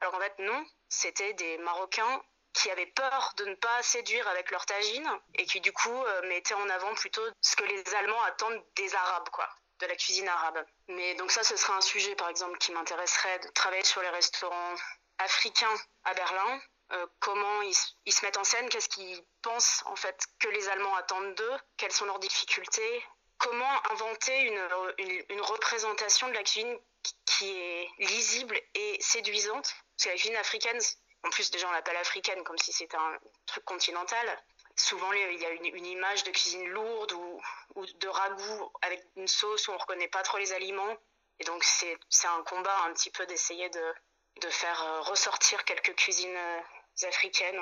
Alors 0.00 0.12
qu'en 0.12 0.20
fait 0.20 0.38
non, 0.40 0.64
c'était 0.88 1.32
des 1.34 1.58
Marocains 1.58 2.22
qui 2.52 2.70
avaient 2.70 2.86
peur 2.86 3.32
de 3.36 3.44
ne 3.46 3.54
pas 3.54 3.82
séduire 3.82 4.26
avec 4.28 4.50
leur 4.50 4.64
tagine 4.66 5.08
et 5.34 5.44
qui 5.44 5.60
du 5.60 5.72
coup 5.72 5.90
euh, 5.90 6.28
mettaient 6.28 6.54
en 6.54 6.68
avant 6.70 6.94
plutôt 6.94 7.22
ce 7.40 7.56
que 7.56 7.64
les 7.64 7.94
Allemands 7.94 8.22
attendent 8.22 8.62
des 8.76 8.94
Arabes, 8.94 9.28
quoi, 9.30 9.48
de 9.80 9.86
la 9.86 9.96
cuisine 9.96 10.28
arabe. 10.28 10.64
Mais 10.88 11.14
donc 11.14 11.30
ça, 11.30 11.42
ce 11.44 11.56
serait 11.56 11.74
un 11.74 11.80
sujet 11.80 12.14
par 12.16 12.28
exemple 12.28 12.58
qui 12.58 12.72
m'intéresserait 12.72 13.38
de 13.40 13.48
travailler 13.48 13.84
sur 13.84 14.02
les 14.02 14.08
restaurants 14.08 14.74
africains 15.18 15.74
à 16.04 16.14
Berlin. 16.14 16.60
Euh, 16.92 17.06
comment 17.18 17.62
ils, 17.62 18.12
se 18.12 18.24
mettent 18.24 18.36
en 18.36 18.44
scène, 18.44 18.68
qu'est-ce 18.68 18.88
qu'ils 18.88 19.20
pensent 19.42 19.82
en 19.86 19.96
fait 19.96 20.24
que 20.38 20.48
les 20.48 20.68
Allemands 20.68 20.94
attendent 20.94 21.34
d'eux, 21.34 21.56
quelles 21.76 21.92
sont 21.92 22.04
leurs 22.04 22.20
difficultés, 22.20 23.04
comment 23.38 23.90
inventer 23.90 24.42
une, 24.42 25.24
une, 25.28 25.40
représentation 25.40 26.28
de 26.28 26.34
la 26.34 26.44
cuisine 26.44 26.78
qui 27.24 27.50
est 27.50 27.88
lisible 27.98 28.56
et 28.74 28.98
séduisante 29.00 29.74
Parce 29.96 30.04
que 30.04 30.08
la 30.10 30.14
cuisine 30.14 30.36
africaine, 30.36 30.78
en 31.24 31.30
plus 31.30 31.50
déjà 31.50 31.68
on 31.68 31.72
l'appelle 31.72 31.96
africaine 31.96 32.44
comme 32.44 32.58
si 32.58 32.72
c'était 32.72 32.96
un 32.96 33.18
truc 33.46 33.64
continental. 33.64 34.44
Souvent 34.76 35.10
il 35.12 35.40
y 35.40 35.44
a 35.44 35.50
une, 35.50 35.86
image 35.86 36.24
de 36.24 36.30
cuisine 36.30 36.68
lourde 36.68 37.12
ou, 37.12 37.40
ou, 37.76 37.86
de 37.86 38.08
ragoût 38.08 38.72
avec 38.82 39.02
une 39.16 39.26
sauce 39.26 39.68
où 39.68 39.70
on 39.70 39.74
ne 39.74 39.80
reconnaît 39.80 40.08
pas 40.08 40.22
trop 40.22 40.38
les 40.38 40.52
aliments. 40.52 40.96
Et 41.40 41.44
donc 41.44 41.64
c'est 41.64 42.26
un 42.26 42.42
combat 42.44 42.76
un 42.86 42.92
petit 42.92 43.10
peu 43.10 43.26
d'essayer 43.26 43.68
de, 43.70 43.94
de 44.42 44.48
faire 44.48 44.82
euh, 44.82 45.00
ressortir 45.02 45.64
quelques 45.64 45.94
cuisines 45.94 46.36
euh, 46.36 47.08
africaines. 47.08 47.60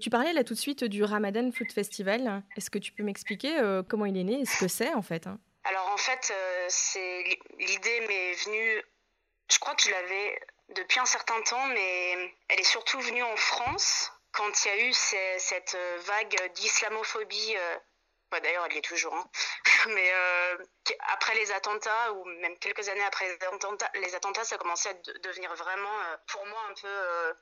Tu 0.00 0.10
parlais 0.10 0.32
là 0.32 0.42
tout 0.42 0.54
de 0.54 0.58
suite 0.58 0.84
du 0.84 1.04
Ramadan 1.04 1.50
Food 1.52 1.70
Festival. 1.70 2.42
Est-ce 2.56 2.68
que 2.68 2.78
tu 2.78 2.92
peux 2.92 3.04
m'expliquer 3.04 3.58
euh, 3.58 3.82
comment 3.88 4.06
il 4.06 4.16
est 4.16 4.24
né 4.24 4.40
et 4.40 4.44
ce 4.44 4.58
que 4.58 4.68
c'est 4.68 4.92
en 4.92 5.02
fait 5.02 5.26
hein? 5.26 5.38
Alors 5.64 5.88
en 5.88 5.96
fait, 5.96 6.32
euh, 6.34 6.66
c'est 6.68 7.24
l'idée 7.58 8.00
m'est 8.06 8.32
venue. 8.44 8.82
Je 9.50 9.58
crois 9.58 9.74
que 9.74 9.82
je 9.82 9.90
l'avais 9.90 10.38
depuis 10.74 10.98
un 10.98 11.06
certain 11.06 11.40
temps, 11.42 11.66
mais 11.68 12.34
elle 12.48 12.60
est 12.60 12.64
surtout 12.64 13.00
venue 13.00 13.22
en 13.22 13.36
France 13.36 14.10
quand 14.34 14.64
il 14.64 14.68
y 14.68 14.70
a 14.70 14.86
eu 14.86 14.92
cette 14.92 15.76
vague 16.06 16.52
d'islamophobie. 16.54 17.56
Euh, 17.56 17.76
d'ailleurs, 18.42 18.66
elle 18.66 18.74
y 18.74 18.78
est 18.78 18.82
toujours. 18.82 19.14
Hein. 19.14 19.30
mais 19.88 20.12
après 21.12 21.34
les 21.36 21.52
attentats, 21.52 22.12
ou 22.14 22.24
même 22.24 22.58
quelques 22.58 22.88
années 22.88 23.04
après 23.04 23.28
les 23.28 23.46
attentats, 23.46 23.90
les 23.94 24.14
attentats 24.14 24.44
ça 24.44 24.58
commençait 24.58 24.88
à 24.88 24.94
devenir 25.20 25.54
vraiment, 25.54 25.96
pour 26.26 26.44
moi, 26.46 26.60
un 26.68 26.74
peu 26.74 27.34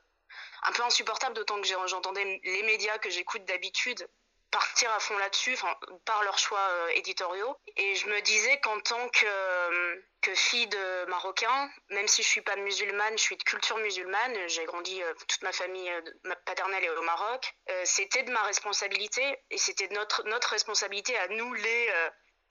un 0.63 0.71
peu 0.71 0.83
insupportable, 0.83 1.35
d'autant 1.35 1.59
que 1.59 1.67
j'entendais 1.67 2.39
les 2.43 2.63
médias 2.63 2.97
que 2.99 3.09
j'écoute 3.09 3.43
d'habitude 3.45 4.07
partir 4.53 4.91
à 4.93 4.99
fond 4.99 5.17
là-dessus, 5.17 5.57
par 6.05 6.23
leurs 6.23 6.37
choix 6.37 6.59
euh, 6.59 6.87
éditoriaux. 6.89 7.57
Et 7.75 7.95
je 7.95 8.07
me 8.07 8.21
disais 8.21 8.59
qu'en 8.61 8.79
tant 8.81 9.09
que, 9.09 9.25
euh, 9.25 9.95
que 10.21 10.33
fille 10.35 10.67
de 10.67 11.05
Marocain, 11.05 11.69
même 11.89 12.07
si 12.07 12.21
je 12.21 12.27
suis 12.27 12.41
pas 12.41 12.55
musulmane, 12.55 13.17
je 13.17 13.23
suis 13.23 13.35
de 13.35 13.43
culture 13.43 13.77
musulmane, 13.79 14.47
j'ai 14.47 14.63
grandi, 14.65 15.01
euh, 15.01 15.13
toute 15.27 15.41
ma 15.41 15.51
famille 15.51 15.91
ma 16.23 16.35
paternelle 16.35 16.83
est 16.83 16.89
au 16.89 17.01
Maroc, 17.01 17.53
c'était 17.83 18.23
de 18.23 18.31
ma 18.31 18.43
responsabilité 18.43 19.23
et 19.49 19.57
c'était 19.57 19.87
de 19.87 19.95
notre, 19.95 20.23
notre 20.25 20.49
responsabilité 20.51 21.17
à 21.17 21.27
nous 21.29 21.53
les 21.55 21.89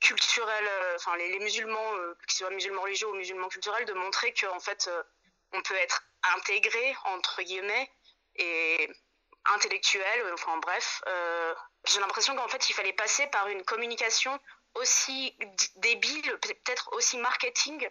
culturels, 0.00 0.70
enfin 0.96 1.16
les, 1.16 1.28
les, 1.28 1.38
musulmans, 1.38 1.92
qu'ils 2.26 2.38
soient 2.38 2.50
musulmans 2.50 2.82
religieux 2.82 3.08
ou 3.08 3.14
musulmans 3.14 3.48
culturels, 3.48 3.84
de 3.84 3.92
montrer 3.92 4.34
qu'en 4.34 4.60
fait 4.60 4.90
on 5.52 5.62
peut 5.62 5.76
être 5.76 6.02
intégré 6.34 6.96
entre 7.04 7.42
guillemets 7.42 7.88
et 8.36 8.90
intellectuelle, 9.54 10.32
enfin 10.34 10.56
bref. 10.58 11.02
J'ai 11.86 12.00
l'impression 12.00 12.36
qu'en 12.36 12.48
fait, 12.48 12.70
il 12.70 12.74
fallait 12.74 12.92
passer 12.92 13.26
par 13.28 13.48
une 13.48 13.64
communication 13.64 14.38
aussi 14.74 15.36
débile, 15.76 16.38
peut-être 16.40 16.92
aussi 16.92 17.18
marketing, 17.18 17.88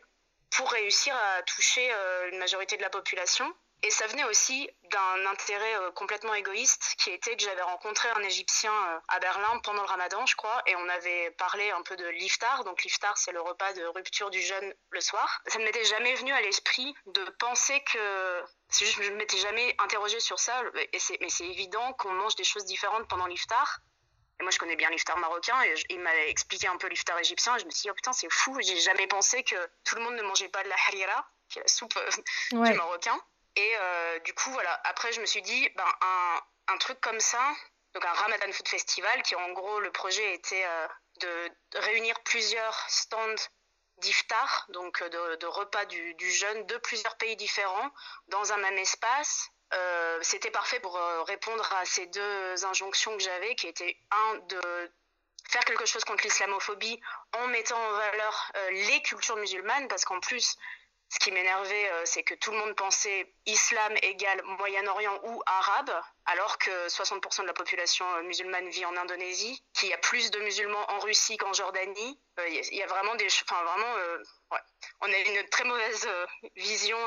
pour 0.49 0.71
réussir 0.71 1.15
à 1.15 1.43
toucher 1.43 1.91
une 2.31 2.39
majorité 2.39 2.77
de 2.77 2.81
la 2.81 2.89
population. 2.89 3.53
Et 3.83 3.89
ça 3.89 4.05
venait 4.07 4.23
aussi 4.25 4.69
d'un 4.83 5.25
intérêt 5.25 5.75
euh, 5.77 5.91
complètement 5.91 6.35
égoïste 6.35 6.95
qui 6.99 7.09
était 7.09 7.35
que 7.35 7.43
j'avais 7.43 7.63
rencontré 7.63 8.09
un 8.09 8.21
Égyptien 8.21 8.71
euh, 8.71 8.99
à 9.07 9.19
Berlin 9.19 9.59
pendant 9.63 9.81
le 9.81 9.87
ramadan, 9.87 10.23
je 10.27 10.35
crois, 10.35 10.61
et 10.67 10.75
on 10.75 10.87
avait 10.89 11.31
parlé 11.31 11.71
un 11.71 11.81
peu 11.81 11.95
de 11.95 12.07
l'iftar. 12.09 12.63
Donc 12.63 12.83
l'iftar, 12.83 13.17
c'est 13.17 13.31
le 13.31 13.41
repas 13.41 13.73
de 13.73 13.83
rupture 13.85 14.29
du 14.29 14.39
jeûne 14.39 14.73
le 14.91 15.01
soir. 15.01 15.41
Ça 15.47 15.57
ne 15.57 15.63
m'était 15.63 15.85
jamais 15.85 16.13
venu 16.13 16.31
à 16.31 16.41
l'esprit 16.41 16.93
de 17.07 17.23
penser 17.39 17.83
que... 17.91 18.43
je 18.69 19.09
ne 19.09 19.15
m'étais 19.15 19.37
jamais 19.37 19.75
interrogée 19.79 20.19
sur 20.19 20.37
ça, 20.37 20.61
et 20.75 20.99
mais 21.19 21.29
c'est 21.29 21.47
évident 21.47 21.93
qu'on 21.93 22.11
mange 22.11 22.35
des 22.35 22.43
choses 22.43 22.65
différentes 22.65 23.07
pendant 23.07 23.25
l'iftar. 23.25 23.79
Et 24.39 24.43
moi, 24.43 24.51
je 24.51 24.57
connais 24.57 24.75
bien 24.75 24.89
l'iftar 24.89 25.17
marocain 25.19 25.61
et 25.63 25.73
il 25.89 25.99
m'avait 25.99 26.29
expliqué 26.29 26.67
un 26.67 26.77
peu 26.77 26.87
l'iftar 26.87 27.17
égyptien. 27.19 27.55
Et 27.55 27.59
je 27.59 27.65
me 27.65 27.69
suis 27.69 27.83
dit, 27.83 27.89
oh 27.91 27.93
putain, 27.93 28.11
c'est 28.11 28.31
fou. 28.31 28.57
J'ai 28.59 28.79
jamais 28.79 29.05
pensé 29.05 29.43
que 29.43 29.55
tout 29.83 29.95
le 29.95 30.01
monde 30.01 30.15
ne 30.15 30.23
mangeait 30.23 30.49
pas 30.49 30.63
de 30.63 30.69
la 30.69 30.75
harira, 30.87 31.27
qui 31.47 31.59
est 31.59 31.61
la 31.61 31.67
soupe 31.67 31.95
euh, 31.97 32.09
du 32.51 32.73
marocain. 32.73 33.19
Et 33.55 33.73
euh, 33.77 34.19
du 34.19 34.33
coup, 34.33 34.51
voilà. 34.51 34.79
Après, 34.85 35.11
je 35.11 35.21
me 35.21 35.25
suis 35.25 35.41
dit, 35.41 35.69
ben, 35.75 35.85
un, 36.01 36.41
un, 36.69 36.77
truc 36.77 36.99
comme 37.01 37.19
ça, 37.19 37.53
donc 37.93 38.05
un 38.05 38.13
Ramadan 38.13 38.51
Food 38.51 38.67
Festival, 38.67 39.21
qui 39.23 39.35
en 39.35 39.51
gros, 39.51 39.79
le 39.79 39.91
projet 39.91 40.33
était 40.33 40.65
euh, 40.65 40.87
de 41.19 41.51
réunir 41.75 42.19
plusieurs 42.23 42.89
stands 42.89 43.49
d'iftar, 43.97 44.65
donc 44.69 45.03
de, 45.03 45.35
de 45.35 45.45
repas 45.47 45.85
du, 45.85 46.13
du, 46.15 46.31
jeûne 46.31 46.65
de 46.65 46.77
plusieurs 46.77 47.15
pays 47.17 47.35
différents, 47.35 47.91
dans 48.27 48.51
un 48.51 48.57
même 48.57 48.77
espace. 48.77 49.49
Euh, 49.73 50.19
C'était 50.21 50.51
parfait 50.51 50.79
pour 50.79 50.97
euh, 50.97 51.23
répondre 51.23 51.67
à 51.73 51.85
ces 51.85 52.07
deux 52.07 52.65
injonctions 52.65 53.15
que 53.15 53.23
j'avais, 53.23 53.55
qui 53.55 53.67
étaient 53.67 53.97
un 54.11 54.35
de 54.47 54.91
faire 55.49 55.65
quelque 55.65 55.85
chose 55.85 56.03
contre 56.05 56.23
l'islamophobie 56.23 56.99
en 57.33 57.47
mettant 57.47 57.77
en 57.77 57.91
valeur 57.91 58.51
euh, 58.55 58.71
les 58.71 59.01
cultures 59.01 59.37
musulmanes, 59.37 59.87
parce 59.87 60.05
qu'en 60.05 60.19
plus, 60.19 60.55
ce 61.11 61.19
qui 61.19 61.31
m'énervait, 61.33 61.91
euh, 61.91 62.05
c'est 62.05 62.23
que 62.23 62.33
tout 62.35 62.51
le 62.51 62.57
monde 62.57 62.73
pensait 62.73 63.33
islam 63.45 63.93
égale 64.01 64.41
Moyen-Orient 64.45 65.19
ou 65.23 65.43
arabe, 65.45 65.91
alors 66.25 66.57
que 66.57 66.87
60% 66.87 67.41
de 67.41 67.47
la 67.47 67.53
population 67.53 68.05
euh, 68.15 68.23
musulmane 68.23 68.69
vit 68.69 68.85
en 68.85 68.95
Indonésie, 68.95 69.61
qu'il 69.73 69.89
y 69.89 69.93
a 69.93 69.97
plus 69.97 70.31
de 70.31 70.39
musulmans 70.39 70.89
en 70.89 70.99
Russie 70.99 71.35
qu'en 71.35 71.51
Jordanie. 71.51 72.17
Euh, 72.39 72.47
il 72.47 72.77
y 72.77 72.81
a 72.81 72.87
vraiment 72.87 73.13
des, 73.15 73.27
enfin 73.27 73.61
vraiment, 73.61 73.93
ouais. 74.51 74.59
on 75.01 75.11
a 75.11 75.17
une 75.17 75.49
très 75.49 75.65
mauvaise 75.65 76.07
vision 76.55 76.97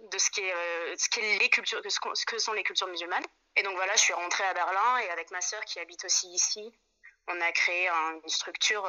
de 0.00 0.18
ce 0.18 0.30
qu'est, 0.30 0.52
ce 0.96 1.38
les 1.38 1.48
cultures, 1.48 1.80
ce 1.88 2.26
que 2.26 2.38
sont 2.38 2.54
les 2.54 2.64
cultures 2.64 2.88
musulmanes. 2.88 3.24
Et 3.54 3.62
donc 3.62 3.76
voilà, 3.76 3.94
je 3.94 4.00
suis 4.00 4.14
rentrée 4.14 4.44
à 4.44 4.52
Berlin 4.52 4.98
et 4.98 5.10
avec 5.10 5.30
ma 5.30 5.40
sœur 5.40 5.64
qui 5.64 5.78
habite 5.78 6.04
aussi 6.04 6.26
ici, 6.32 6.76
on 7.28 7.40
a 7.40 7.52
créé 7.52 7.88
une 7.88 8.28
structure, 8.28 8.88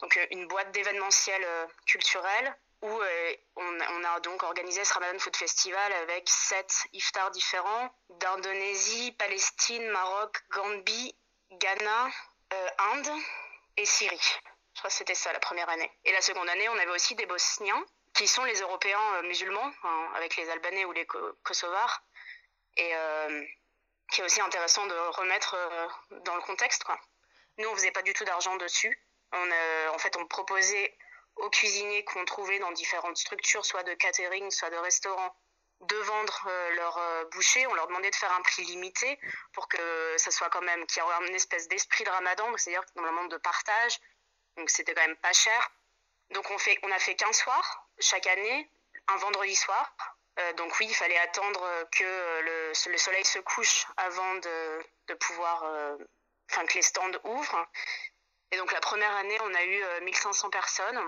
donc 0.00 0.18
une 0.30 0.48
boîte 0.48 0.72
d'événementiel 0.72 1.46
culturel 1.86 2.56
où 2.82 2.88
euh, 2.88 3.34
on, 3.56 4.04
a 4.04 4.20
donc 4.20 4.42
organisé 4.42 4.84
ce 4.84 4.94
Ramadan 4.94 5.18
Food 5.18 5.36
Festival 5.36 5.92
avec 5.92 6.28
sept 6.28 6.86
iftars 6.92 7.30
différents 7.30 7.94
d'Indonésie, 8.08 9.12
Palestine, 9.12 9.86
Maroc, 9.90 10.38
Gambie, 10.50 11.14
Ghana, 11.52 12.10
euh, 12.52 12.68
Inde 12.92 13.10
et 13.76 13.84
Syrie. 13.84 14.20
Je 14.74 14.80
crois 14.80 14.88
que 14.88 14.96
c'était 14.96 15.14
ça 15.14 15.32
la 15.32 15.40
première 15.40 15.68
année. 15.68 15.90
Et 16.04 16.12
la 16.12 16.22
seconde 16.22 16.48
année, 16.48 16.68
on 16.70 16.78
avait 16.78 16.90
aussi 16.90 17.14
des 17.14 17.26
Bosniens, 17.26 17.84
qui 18.14 18.26
sont 18.26 18.44
les 18.44 18.60
Européens 18.60 19.14
euh, 19.16 19.22
musulmans, 19.22 19.72
hein, 19.82 20.08
avec 20.14 20.36
les 20.36 20.48
Albanais 20.48 20.84
ou 20.86 20.92
les 20.92 21.06
Kosovars. 21.42 22.02
Et 22.76 22.92
qui 24.12 24.20
est 24.20 24.24
aussi 24.24 24.40
intéressant 24.40 24.86
de 24.86 24.94
remettre 24.94 25.56
dans 26.24 26.34
le 26.36 26.40
contexte. 26.42 26.84
Nous, 27.58 27.68
on 27.68 27.74
faisait 27.74 27.90
pas 27.90 28.02
du 28.02 28.14
tout 28.14 28.24
d'argent 28.24 28.56
dessus. 28.56 28.96
On, 29.32 29.50
en 29.92 29.98
fait, 29.98 30.16
on 30.16 30.26
proposait 30.26 30.96
aux 31.36 31.50
cuisiniers 31.50 32.04
qu'on 32.04 32.24
trouvait 32.24 32.58
dans 32.58 32.72
différentes 32.72 33.16
structures, 33.16 33.64
soit 33.64 33.82
de 33.82 33.94
catering, 33.94 34.50
soit 34.50 34.70
de 34.70 34.76
restaurants, 34.76 35.34
de 35.80 35.96
vendre 35.96 36.46
euh, 36.46 36.74
leur 36.74 36.98
euh, 36.98 37.24
boucher. 37.32 37.66
On 37.66 37.74
leur 37.74 37.86
demandait 37.86 38.10
de 38.10 38.16
faire 38.16 38.32
un 38.32 38.42
prix 38.42 38.64
limité 38.64 39.18
pour 39.52 39.68
que 39.68 40.16
ça 40.18 40.30
soit 40.30 40.50
quand 40.50 40.60
même, 40.62 40.86
qu'il 40.86 41.02
y 41.02 41.06
ait 41.06 41.28
une 41.28 41.34
espèce 41.34 41.68
d'esprit 41.68 42.04
de 42.04 42.10
ramadan, 42.10 42.46
c'est-à-dire 42.56 42.84
monde 42.96 43.30
de 43.30 43.38
partage. 43.38 43.98
Donc 44.56 44.70
c'était 44.70 44.94
quand 44.94 45.06
même 45.06 45.16
pas 45.16 45.32
cher. 45.32 45.70
Donc 46.30 46.50
on, 46.50 46.58
fait, 46.58 46.78
on 46.82 46.90
a 46.92 46.98
fait 46.98 47.14
15 47.14 47.36
soirs 47.36 47.88
chaque 47.98 48.26
année, 48.26 48.70
un 49.08 49.16
vendredi 49.16 49.56
soir. 49.56 49.94
Euh, 50.38 50.52
donc 50.54 50.78
oui, 50.78 50.86
il 50.88 50.94
fallait 50.94 51.18
attendre 51.18 51.88
que 51.92 52.40
le, 52.42 52.72
le 52.90 52.98
soleil 52.98 53.24
se 53.24 53.38
couche 53.38 53.86
avant 53.96 54.34
de, 54.34 54.84
de 55.08 55.14
pouvoir, 55.14 55.64
enfin 56.50 56.66
que 56.66 56.74
les 56.74 56.82
stands 56.82 57.10
ouvrent. 57.24 57.66
Et 58.52 58.56
donc 58.56 58.72
la 58.72 58.80
première 58.80 59.14
année, 59.16 59.38
on 59.42 59.54
a 59.54 59.64
eu 59.64 59.84
1500 60.02 60.50
personnes 60.50 61.00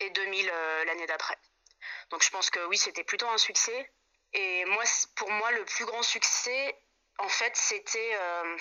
et 0.00 0.10
2000 0.10 0.50
euh, 0.50 0.84
l'année 0.84 1.06
d'après. 1.06 1.38
Donc 2.10 2.22
je 2.22 2.30
pense 2.30 2.50
que 2.50 2.64
oui, 2.66 2.76
c'était 2.76 3.04
plutôt 3.04 3.28
un 3.28 3.38
succès. 3.38 3.90
Et 4.32 4.64
moi, 4.66 4.84
pour 5.14 5.30
moi, 5.30 5.50
le 5.52 5.64
plus 5.64 5.84
grand 5.84 6.02
succès, 6.02 6.78
en 7.18 7.28
fait, 7.28 7.56
c'était 7.56 8.12
euh, 8.14 8.56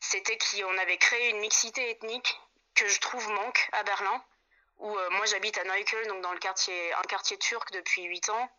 c'était 0.00 0.38
qu'on 0.38 0.78
avait 0.78 0.98
créé 0.98 1.30
une 1.30 1.38
mixité 1.38 1.90
ethnique 1.90 2.40
que 2.74 2.86
je 2.86 3.00
trouve 3.00 3.28
manque 3.30 3.68
à 3.72 3.82
Berlin, 3.82 4.24
où 4.78 4.96
euh, 4.96 5.10
moi 5.10 5.26
j'habite 5.26 5.58
à 5.58 5.64
Neukölln, 5.64 6.08
donc 6.08 6.22
dans 6.22 6.32
le 6.32 6.38
quartier, 6.38 6.92
un 6.94 7.02
quartier 7.02 7.38
turc 7.38 7.70
depuis 7.72 8.04
8 8.04 8.28
ans. 8.30 8.50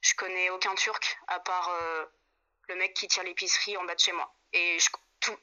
Je 0.00 0.14
connais 0.14 0.50
aucun 0.50 0.74
turc 0.74 1.18
à 1.26 1.40
part 1.40 1.70
le 2.68 2.74
mec 2.76 2.94
qui 2.94 3.08
tire 3.08 3.24
l'épicerie 3.24 3.76
en 3.76 3.84
bas 3.84 3.94
de 3.94 4.00
chez 4.00 4.12
moi. 4.12 4.32
Et 4.52 4.78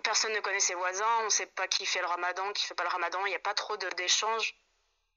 personne 0.03 0.33
ne 0.33 0.39
connaît 0.39 0.59
ses 0.59 0.75
voisins, 0.75 1.17
on 1.21 1.25
ne 1.25 1.29
sait 1.29 1.45
pas 1.47 1.67
qui 1.67 1.85
fait 1.85 1.99
le 1.99 2.07
ramadan, 2.07 2.51
qui 2.53 2.65
fait 2.65 2.75
pas 2.75 2.83
le 2.83 2.89
ramadan, 2.89 3.25
il 3.25 3.29
n'y 3.29 3.35
a 3.35 3.39
pas 3.39 3.53
trop 3.53 3.77
d'échanges. 3.77 4.55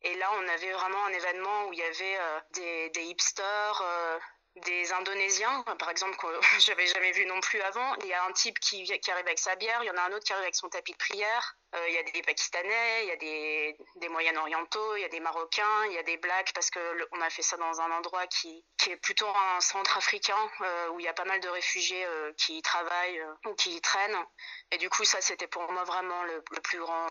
Et 0.03 0.15
là, 0.15 0.31
on 0.35 0.49
avait 0.49 0.73
vraiment 0.73 1.05
un 1.07 1.13
événement 1.13 1.67
où 1.67 1.73
il 1.73 1.79
y 1.79 1.83
avait 1.83 2.19
euh, 2.19 2.41
des, 2.51 2.91
des, 2.91 3.03
hipsters, 3.05 3.81
euh, 3.83 4.19
des 4.57 4.93
Indonésiens, 4.93 5.63
par 5.79 5.91
exemple, 5.91 6.17
que 6.17 6.27
j'avais 6.61 6.87
jamais 6.87 7.13
vu 7.13 7.27
non 7.27 7.41
plus 7.41 7.61
avant. 7.61 7.95
Il 7.97 8.07
y 8.07 8.13
a 8.13 8.25
un 8.25 8.33
type 8.33 8.59
qui, 8.59 8.91
arrive 9.09 9.27
avec 9.27 9.39
sa 9.39 9.55
bière, 9.57 9.83
il 9.83 9.87
y 9.87 9.91
en 9.91 9.97
a 9.97 10.03
un 10.03 10.13
autre 10.13 10.25
qui 10.25 10.33
arrive 10.33 10.45
avec 10.45 10.55
son 10.55 10.69
tapis 10.69 10.93
de 10.93 10.97
prière. 10.97 11.57
Euh, 11.75 11.89
il 11.89 11.95
y 11.95 11.99
a 11.99 12.03
des 12.03 12.23
Pakistanais, 12.23 13.03
il 13.03 13.09
y 13.09 13.11
a 13.11 13.17
des, 13.17 13.77
des 13.97 14.09
Moyen-Orientaux, 14.09 14.97
il 14.97 15.03
y 15.03 15.05
a 15.05 15.09
des 15.09 15.21
Marocains, 15.21 15.85
il 15.87 15.93
y 15.93 15.99
a 15.99 16.03
des 16.03 16.17
Blacks, 16.17 16.53
parce 16.55 16.71
que 16.71 17.09
on 17.13 17.21
a 17.21 17.29
fait 17.29 17.43
ça 17.43 17.57
dans 17.57 17.81
un 17.81 17.91
endroit 17.91 18.27
qui, 18.29 18.65
qui 18.79 18.91
est 18.91 18.97
plutôt 18.97 19.29
un 19.29 19.61
centre 19.61 19.97
africain, 19.97 20.51
où 20.93 21.01
il 21.01 21.05
y 21.05 21.09
a 21.09 21.15
pas 21.15 21.25
mal 21.25 21.41
de 21.41 21.49
réfugiés 21.49 22.07
qui 22.39 22.59
y 22.59 22.63
travaillent 22.63 23.23
ou 23.47 23.55
qui 23.55 23.77
y 23.77 23.81
traînent. 23.81 24.25
Et 24.71 24.79
du 24.79 24.89
coup, 24.89 25.05
ça, 25.05 25.21
c'était 25.21 25.49
pour 25.49 25.71
moi 25.71 25.85
vraiment 25.85 26.23
le, 26.25 26.43
le, 26.51 26.61
plus 26.61 26.79
grand, 26.79 27.09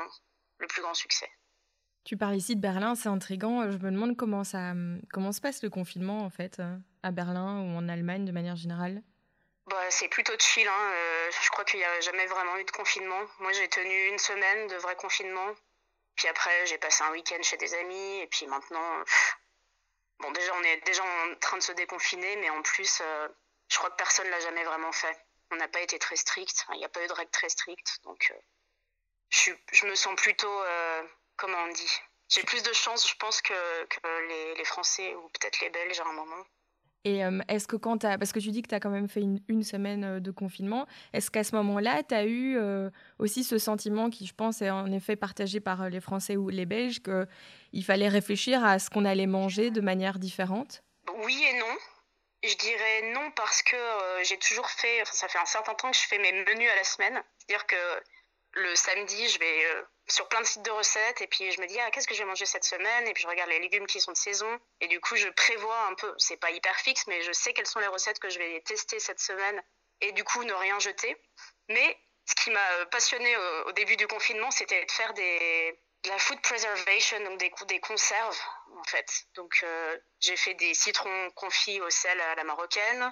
le 0.57 0.67
plus 0.67 0.81
grand 0.81 0.93
succès. 0.93 1.29
Tu 2.05 2.17
parles 2.17 2.35
ici 2.35 2.55
de 2.55 2.61
Berlin, 2.61 2.93
c'est 2.95 3.09
intriguant. 3.09 3.69
Je 3.71 3.77
me 3.77 3.91
demande 3.91 4.15
comment, 4.15 4.43
ça, 4.43 4.73
comment 5.11 5.31
se 5.31 5.41
passe 5.41 5.63
le 5.63 5.71
confinement 5.71 6.23
en 6.23 6.29
fait 6.29 6.61
à 7.01 7.11
Berlin 7.11 7.61
ou 7.61 7.77
en 7.77 7.89
Allemagne 7.89 8.25
de 8.25 8.31
manière 8.31 8.55
générale. 8.55 9.01
Bah, 9.67 9.89
c'est 9.89 10.09
plutôt 10.09 10.37
chill. 10.37 10.67
Hein. 10.67 10.91
Euh, 10.93 11.31
je 11.41 11.49
crois 11.49 11.65
qu'il 11.65 11.79
n'y 11.79 11.85
a 11.85 12.01
jamais 12.01 12.27
vraiment 12.27 12.57
eu 12.57 12.63
de 12.63 12.71
confinement. 12.71 13.21
Moi, 13.39 13.51
j'ai 13.53 13.67
tenu 13.67 14.07
une 14.09 14.19
semaine 14.19 14.67
de 14.67 14.75
vrai 14.75 14.95
confinement. 14.95 15.55
Puis 16.15 16.27
après, 16.27 16.65
j'ai 16.67 16.77
passé 16.77 17.03
un 17.03 17.11
week-end 17.11 17.41
chez 17.41 17.57
des 17.57 17.73
amis. 17.73 18.19
Et 18.19 18.27
puis 18.27 18.45
maintenant, 18.45 19.03
bon, 20.19 20.31
déjà, 20.31 20.51
on 20.55 20.63
est 20.63 20.85
déjà 20.85 21.03
en 21.03 21.35
train 21.39 21.57
de 21.57 21.63
se 21.63 21.71
déconfiner, 21.71 22.35
mais 22.37 22.49
en 22.51 22.61
plus, 22.61 23.01
euh, 23.01 23.27
je 23.69 23.77
crois 23.77 23.89
que 23.89 23.95
personne 23.95 24.29
l'a 24.29 24.39
jamais 24.41 24.63
vraiment 24.63 24.91
fait. 24.91 25.17
On 25.51 25.55
n'a 25.55 25.67
pas 25.67 25.81
été 25.81 25.97
très 25.97 26.15
strict. 26.15 26.65
Il 26.73 26.77
n'y 26.77 26.85
a 26.85 26.89
pas 26.89 27.03
eu 27.03 27.07
de 27.07 27.13
règles 27.13 27.31
très 27.31 27.49
strictes. 27.49 27.99
Donc, 28.03 28.31
euh, 28.31 29.55
je, 29.71 29.85
me 29.87 29.95
sens 29.95 30.15
plutôt 30.15 30.61
comment 31.37 31.57
on 31.67 31.73
dit? 31.73 31.91
J'ai 32.29 32.43
plus 32.43 32.63
de 32.63 32.73
chance, 32.73 33.07
je 33.09 33.15
pense, 33.17 33.41
que, 33.41 33.53
les, 34.57 34.65
Français 34.65 35.13
ou 35.15 35.29
peut-être 35.29 35.59
les 35.61 35.69
Belges 35.69 35.99
à 35.99 36.09
un 36.09 36.13
moment. 36.13 36.43
Et 37.03 37.23
euh, 37.23 37.39
est-ce 37.47 37.67
que 37.67 37.75
quand 37.75 37.99
tu 37.99 38.07
as, 38.07 38.17
parce 38.17 38.31
que 38.31 38.39
tu 38.39 38.49
dis 38.49 38.63
que 38.63 38.67
tu 38.67 38.73
as 38.73 38.79
quand 38.79 38.89
même 38.89 39.07
fait 39.07 39.21
une, 39.21 39.63
semaine 39.63 40.03
euh, 40.03 40.19
de 40.19 40.31
confinement, 40.31 40.87
est-ce 41.13 41.29
qu'à 41.29 41.43
ce, 41.43 41.55
moment-là, 41.55 42.01
tu 42.01 42.15
as 42.15 42.25
eu 42.25 42.57
euh, 42.57 42.89
aussi 43.19 43.43
ce 43.43 43.59
sentiment 43.59 44.09
qui, 44.09 44.25
je 44.25 44.33
pense, 44.33 44.63
est 44.63 44.71
en 44.71 44.91
effet 44.91 45.15
partagé 45.15 45.59
par 45.59 45.87
les 45.89 46.01
Français 46.01 46.35
ou 46.35 46.49
les 46.49 46.65
Belges, 46.65 47.01
qu'il 47.01 47.85
fallait 47.85 48.09
réfléchir 48.09 48.65
à 48.65 48.79
ce 48.79 48.89
qu'on 48.89 49.05
allait 49.05 49.27
manger 49.27 49.69
de 49.69 49.81
manière 49.81 50.17
différente? 50.17 50.81
Oui 51.23 51.45
et 51.47 51.59
non. 51.59 51.77
Je 52.43 52.55
dirais 52.57 53.13
non 53.13 53.31
parce 53.35 53.61
que 53.61 53.77
j'ai 54.23 54.37
toujours 54.37 54.69
fait, 54.69 55.03
ça 55.05 55.27
fait 55.27 55.39
un 55.39 55.45
certain 55.45 55.73
temps 55.75 55.89
que 55.89 55.97
je 55.97 56.07
fais 56.07 56.17
mes 56.17 56.31
menus 56.31 56.69
à 56.71 56.75
la 56.75 56.83
semaine. 56.83 57.23
C'est-à-dire 57.37 57.65
que 57.67 57.75
le 58.55 58.73
samedi, 58.75 59.27
je 59.29 59.37
vais 59.39 59.65
euh, 59.65 59.83
sur 60.07 60.27
plein 60.29 60.39
de 60.39 60.45
sites 60.45 60.63
de 60.63 60.71
recettes 60.71 61.21
et 61.21 61.27
puis 61.27 61.51
je 61.51 61.59
me 61.59 61.67
dis 61.67 61.79
ah, 61.79 61.91
qu'est-ce 61.91 62.07
que 62.07 62.13
je 62.13 62.19
vais 62.19 62.25
manger 62.25 62.45
cette 62.45 62.63
semaine? 62.63 63.07
Et 63.07 63.13
puis 63.13 63.23
je 63.23 63.27
regarde 63.27 63.49
les 63.49 63.59
légumes 63.59 63.85
qui 63.85 63.99
sont 63.99 64.13
de 64.13 64.17
saison 64.17 64.59
et 64.79 64.87
du 64.87 64.99
coup 65.01 65.15
je 65.17 65.27
prévois 65.29 65.87
un 65.87 65.95
peu, 65.95 66.13
c'est 66.17 66.37
pas 66.37 66.51
hyper 66.51 66.75
fixe 66.79 67.05
mais 67.07 67.21
je 67.21 67.33
sais 67.33 67.53
quelles 67.53 67.67
sont 67.67 67.79
les 67.79 67.87
recettes 67.87 68.19
que 68.19 68.29
je 68.29 68.39
vais 68.39 68.61
tester 68.61 68.99
cette 68.99 69.19
semaine 69.19 69.61
et 70.01 70.13
du 70.13 70.23
coup 70.23 70.43
ne 70.43 70.53
rien 70.53 70.79
jeter. 70.79 71.17
Mais 71.67 71.97
ce 72.25 72.35
qui 72.35 72.49
m'a 72.51 72.71
euh, 72.79 72.85
passionné 72.85 73.35
au, 73.65 73.71
début 73.73 73.97
du 73.97 74.07
confinement, 74.07 74.51
c'était 74.51 74.83
de 74.85 74.91
faire 74.91 75.13
de 75.13 76.09
la 76.09 76.17
food 76.17 76.39
preservation, 76.41 77.19
donc 77.25 77.37
des, 77.67 77.79
conserves 77.81 78.39
en 78.77 78.83
fait. 78.85 79.25
Donc 79.35 79.59
euh, 79.63 79.97
j'ai 80.21 80.37
fait 80.37 80.53
des 80.53 80.73
citrons 80.73 81.31
confits 81.31 81.81
au 81.81 81.89
sel 81.89 82.19
à 82.21 82.35
la 82.35 82.43
marocaine, 82.45 83.11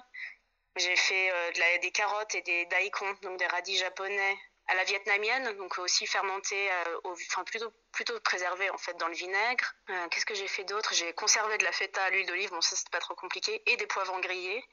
J'ai 0.76 0.96
fait 0.96 1.28
de 1.52 1.80
des 1.80 1.90
carottes 1.90 2.34
et 2.34 2.42
des 2.42 2.64
daikon, 2.66 3.12
donc 3.22 3.38
des 3.38 3.46
radis 3.46 3.76
japonais 3.76 4.38
à 4.66 4.74
la 4.74 4.84
vietnamienne, 4.84 5.56
donc 5.56 5.78
aussi 5.78 6.06
fermenté, 6.06 6.70
enfin 7.04 7.44
plutôt 7.44 7.72
plutôt 7.92 8.18
préservé 8.20 8.70
en 8.70 8.78
fait 8.78 8.94
dans 8.94 9.08
le 9.08 9.14
vinaigre. 9.14 9.74
Qu'est-ce 10.10 10.26
que 10.26 10.34
j'ai 10.34 10.48
fait 10.48 10.64
d'autre? 10.64 10.94
J'ai 10.94 11.12
conservé 11.12 11.58
de 11.58 11.64
la 11.64 11.72
feta 11.72 12.02
à 12.02 12.10
l'huile 12.10 12.26
d'olive, 12.26 12.50
bon 12.50 12.60
ça 12.60 12.74
c'était 12.76 12.90
pas 12.90 13.00
trop 13.00 13.14
compliqué, 13.14 13.62
et 13.66 13.76
des 13.76 13.86
poivrons 13.86 14.20
grillés. 14.20 14.64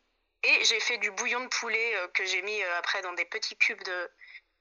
Et 0.43 0.63
j'ai 0.63 0.79
fait 0.79 0.97
du 0.97 1.11
bouillon 1.11 1.41
de 1.41 1.47
poulet 1.47 1.95
que 2.13 2.25
j'ai 2.25 2.41
mis 2.41 2.63
après 2.63 3.01
dans 3.01 3.13
des 3.13 3.25
petits 3.25 3.57
cubes 3.57 3.83
de 3.83 4.11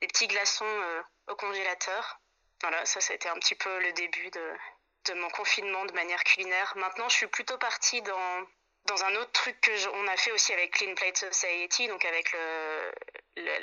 des 0.00 0.08
petits 0.08 0.26
glaçons 0.26 1.02
au 1.28 1.36
congélateur. 1.36 2.20
Voilà, 2.62 2.84
ça, 2.84 3.00
ça 3.00 3.12
a 3.12 3.16
été 3.16 3.28
un 3.28 3.38
petit 3.38 3.54
peu 3.54 3.80
le 3.80 3.92
début 3.92 4.30
de, 4.30 4.52
de 5.06 5.14
mon 5.14 5.30
confinement 5.30 5.84
de 5.84 5.92
manière 5.92 6.22
culinaire. 6.24 6.72
Maintenant, 6.76 7.08
je 7.08 7.16
suis 7.16 7.26
plutôt 7.26 7.56
partie 7.56 8.02
dans, 8.02 8.46
dans 8.86 9.04
un 9.04 9.14
autre 9.16 9.32
truc 9.32 9.60
que 9.60 9.88
on 9.94 10.08
a 10.08 10.16
fait 10.16 10.32
aussi 10.32 10.52
avec 10.52 10.72
Clean 10.72 10.94
Plate 10.94 11.16
Society, 11.16 11.86
donc 11.88 12.04
avec 12.04 12.32
le, 12.32 12.92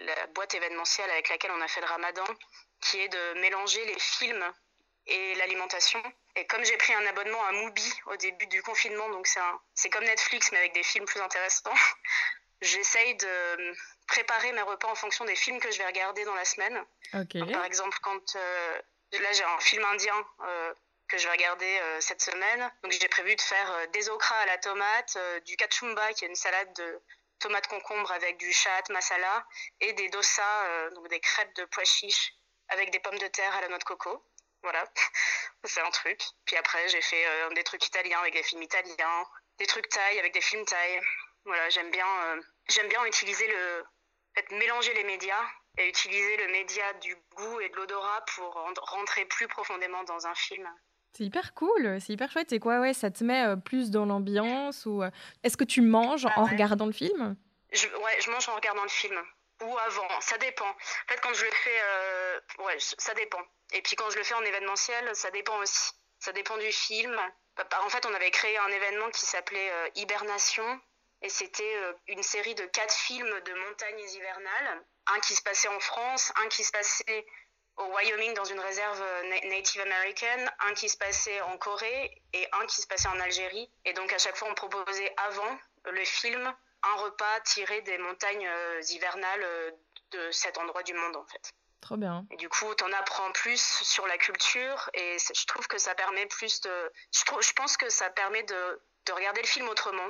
la 0.05 0.27
boîte 0.27 0.55
événementielle 0.55 1.09
avec 1.09 1.29
laquelle 1.29 1.51
on 1.51 1.61
a 1.61 1.67
fait 1.67 1.81
le 1.81 1.87
ramadan, 1.87 2.25
qui 2.81 2.99
est 2.99 3.09
de 3.09 3.39
mélanger 3.41 3.83
les 3.85 3.99
films 3.99 4.53
et 5.07 5.35
l'alimentation. 5.35 6.01
Et 6.35 6.45
comme 6.47 6.63
j'ai 6.63 6.77
pris 6.77 6.93
un 6.93 7.05
abonnement 7.07 7.43
à 7.45 7.51
Mubi 7.51 7.93
au 8.07 8.15
début 8.17 8.47
du 8.47 8.61
confinement, 8.61 9.09
donc 9.09 9.27
c'est 9.73 9.89
comme 9.89 10.03
Netflix 10.03 10.51
mais 10.51 10.59
avec 10.59 10.73
des 10.73 10.83
films 10.83 11.05
plus 11.05 11.21
intéressants, 11.21 11.73
j'essaye 12.61 13.15
de 13.15 13.73
préparer 14.07 14.51
mes 14.51 14.61
repas 14.61 14.89
en 14.89 14.95
fonction 14.95 15.25
des 15.25 15.35
films 15.35 15.59
que 15.59 15.71
je 15.71 15.77
vais 15.77 15.85
regarder 15.85 16.23
dans 16.25 16.35
la 16.35 16.45
semaine. 16.45 16.83
par 17.51 17.65
exemple, 17.65 17.97
quand 18.01 18.35
euh, 18.35 18.81
là 19.13 19.31
j'ai 19.31 19.43
un 19.43 19.59
film 19.59 19.83
indien 19.85 20.25
euh, 20.41 20.73
que 21.07 21.17
je 21.17 21.25
vais 21.25 21.31
regarder 21.31 21.79
euh, 21.79 22.01
cette 22.01 22.21
semaine, 22.21 22.71
donc 22.83 22.91
j'ai 22.91 23.07
prévu 23.07 23.35
de 23.35 23.41
faire 23.41 23.87
des 23.89 24.09
okras 24.09 24.37
à 24.39 24.45
la 24.45 24.57
tomate, 24.57 25.17
du 25.45 25.55
kachumba 25.55 26.13
qui 26.13 26.25
est 26.25 26.27
une 26.27 26.35
salade 26.35 26.73
de 26.73 27.01
tomates 27.39 27.67
concombre 27.67 28.11
avec 28.11 28.37
du 28.37 28.51
chat 28.51 28.89
masala 28.89 29.45
et 29.79 29.93
des 29.93 30.09
dosa, 30.09 30.89
donc 30.95 31.07
des 31.09 31.19
crêpes 31.19 31.53
de 31.55 31.65
pois 31.65 31.83
chiches 31.83 32.33
avec 32.69 32.89
des 32.91 32.99
pommes 32.99 33.19
de 33.19 33.27
terre 33.27 33.55
à 33.55 33.61
la 33.61 33.69
noix 33.69 33.77
de 33.77 33.83
coco. 33.83 34.25
Voilà, 34.63 34.83
c'est 35.63 35.81
un 35.81 35.91
truc. 35.91 36.19
Puis 36.45 36.57
après 36.57 36.87
j'ai 36.89 37.01
fait 37.01 37.25
des 37.53 37.63
trucs 37.63 37.85
italiens 37.85 38.19
avec 38.19 38.33
des 38.33 38.43
films 38.43 38.63
italiens, 38.63 39.25
des 39.59 39.67
trucs 39.67 39.87
thaï 39.89 40.19
avec 40.19 40.33
des 40.33 40.41
films 40.41 40.65
thaï. 40.65 40.99
Voilà, 41.45 41.69
j'aime 41.69 41.91
bien, 41.91 42.41
j'aime 42.69 42.87
bien 42.89 43.05
utiliser 43.05 43.47
le, 43.47 43.85
mélanger 44.51 44.93
les 44.93 45.03
médias 45.03 45.45
et 45.77 45.87
utiliser 45.87 46.37
le 46.37 46.47
média 46.47 46.93
du 46.93 47.15
goût 47.35 47.59
et 47.61 47.69
de 47.69 47.75
l'odorat 47.75 48.25
pour 48.35 48.53
rentrer 48.81 49.25
plus 49.25 49.47
profondément 49.47 50.03
dans 50.03 50.27
un 50.27 50.35
film. 50.35 50.69
C'est 51.13 51.23
hyper 51.23 51.53
cool, 51.53 51.99
c'est 51.99 52.13
hyper 52.13 52.31
chouette. 52.31 52.47
C'est 52.49 52.59
quoi, 52.59 52.79
ouais, 52.79 52.93
ça 52.93 53.09
te 53.09 53.23
met 53.23 53.45
euh, 53.45 53.55
plus 53.55 53.89
dans 53.89 54.05
l'ambiance 54.05 54.85
ou 54.85 55.03
euh, 55.03 55.09
est-ce 55.43 55.57
que 55.57 55.63
tu 55.63 55.81
manges 55.81 56.27
ah 56.27 56.39
en 56.39 56.45
regardant 56.45 56.85
le 56.85 56.91
film? 56.91 57.35
Je, 57.71 57.87
Ouais, 57.87 58.17
je 58.21 58.29
mange 58.29 58.47
en 58.49 58.55
regardant 58.55 58.83
le 58.83 58.89
film 58.89 59.17
ou 59.63 59.77
avant, 59.79 60.21
ça 60.21 60.37
dépend. 60.37 60.69
En 60.69 61.07
fait, 61.07 61.19
quand 61.21 61.33
je 61.33 61.43
le 61.43 61.51
fais, 61.51 61.79
euh, 61.81 62.39
ouais, 62.65 62.77
ça 62.79 63.13
dépend. 63.15 63.41
Et 63.73 63.81
puis 63.81 63.95
quand 63.95 64.09
je 64.11 64.17
le 64.17 64.23
fais 64.23 64.35
en 64.35 64.43
événementiel, 64.43 65.09
ça 65.15 65.31
dépend 65.31 65.57
aussi. 65.59 65.91
Ça 66.19 66.31
dépend 66.31 66.57
du 66.57 66.71
film. 66.71 67.15
En 67.83 67.89
fait, 67.89 68.05
on 68.05 68.13
avait 68.13 68.29
créé 68.29 68.55
un 68.57 68.67
événement 68.67 69.09
qui 69.09 69.25
s'appelait 69.25 69.71
Hibernation, 69.95 70.79
et 71.21 71.29
c'était 71.29 71.75
euh, 71.77 71.93
une 72.07 72.21
série 72.21 72.55
de 72.55 72.65
quatre 72.65 72.93
films 72.93 73.39
de 73.45 73.53
montagnes 73.67 74.09
hivernales. 74.15 74.85
Un 75.07 75.19
qui 75.21 75.35
se 75.35 75.41
passait 75.41 75.67
en 75.67 75.79
France, 75.79 76.31
un 76.43 76.47
qui 76.49 76.63
se 76.63 76.71
passait 76.71 77.25
au 77.77 77.85
Wyoming 77.85 78.33
dans 78.33 78.45
une 78.45 78.59
réserve 78.59 79.01
euh, 79.01 79.49
Native 79.49 79.81
American, 79.81 80.51
un 80.59 80.73
qui 80.73 80.89
se 80.89 80.97
passait 80.97 81.41
en 81.41 81.57
Corée 81.57 82.21
et 82.33 82.47
un 82.53 82.65
qui 82.65 82.81
se 82.81 82.87
passait 82.87 83.07
en 83.07 83.19
Algérie. 83.19 83.69
Et 83.85 83.93
donc 83.93 84.11
à 84.13 84.17
chaque 84.17 84.35
fois 84.35 84.49
on 84.49 84.55
proposait 84.55 85.13
avant 85.17 85.57
le 85.85 86.05
film 86.05 86.53
un 86.83 86.95
repas 87.01 87.39
tiré 87.41 87.81
des 87.81 87.97
montagnes 87.97 88.47
euh, 88.47 88.81
hivernales 88.89 89.75
de 90.11 90.31
cet 90.31 90.57
endroit 90.57 90.83
du 90.83 90.93
monde 90.93 91.15
en 91.15 91.25
fait. 91.25 91.51
Trop 91.81 91.97
bien. 91.97 92.25
Et 92.31 92.35
du 92.37 92.49
coup, 92.49 92.73
tu 92.75 92.83
en 92.83 92.91
apprends 92.91 93.31
plus 93.31 93.61
sur 93.83 94.07
la 94.07 94.17
culture 94.17 94.89
et 94.93 95.17
je 95.19 95.45
trouve 95.45 95.67
que 95.67 95.77
ça 95.77 95.93
permet 95.95 96.25
plus 96.25 96.59
de. 96.61 96.91
Je, 97.13 97.23
trouve, 97.23 97.41
je 97.41 97.53
pense 97.53 97.77
que 97.77 97.87
ça 97.87 98.09
permet 98.09 98.43
de, 98.43 98.81
de 99.05 99.13
regarder 99.13 99.41
le 99.41 99.47
film 99.47 99.69
autrement 99.69 100.09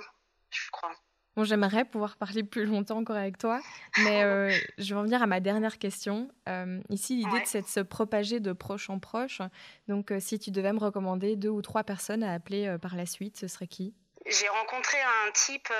je 0.49 0.71
crois. 0.71 0.95
Bon, 1.37 1.43
j'aimerais 1.43 1.85
pouvoir 1.85 2.17
parler 2.17 2.43
plus 2.43 2.65
longtemps 2.65 2.97
encore 2.97 3.15
avec 3.15 3.37
toi, 3.37 3.59
mais 3.99 4.23
euh, 4.23 4.49
je 4.79 4.95
vais 4.95 4.99
en 4.99 5.03
venir 5.03 5.21
à 5.21 5.27
ma 5.27 5.39
dernière 5.39 5.77
question. 5.77 6.31
Euh, 6.49 6.81
ici, 6.89 7.15
l'idée, 7.15 7.43
c'est 7.45 7.61
de 7.61 7.67
se 7.67 7.79
propager 7.79 8.39
de 8.39 8.53
proche 8.53 8.89
en 8.89 8.97
proche. 8.97 9.43
Donc, 9.87 10.11
euh, 10.11 10.19
si 10.19 10.39
tu 10.39 10.49
devais 10.49 10.73
me 10.73 10.79
recommander 10.79 11.35
deux 11.35 11.49
ou 11.49 11.61
trois 11.61 11.83
personnes 11.83 12.23
à 12.23 12.33
appeler 12.33 12.75
par 12.81 12.95
la 12.95 13.05
suite, 13.05 13.37
ce 13.37 13.47
serait 13.47 13.67
qui? 13.67 13.93
J'ai 14.25 14.47
rencontré 14.47 14.97
un 14.99 15.31
type 15.31 15.71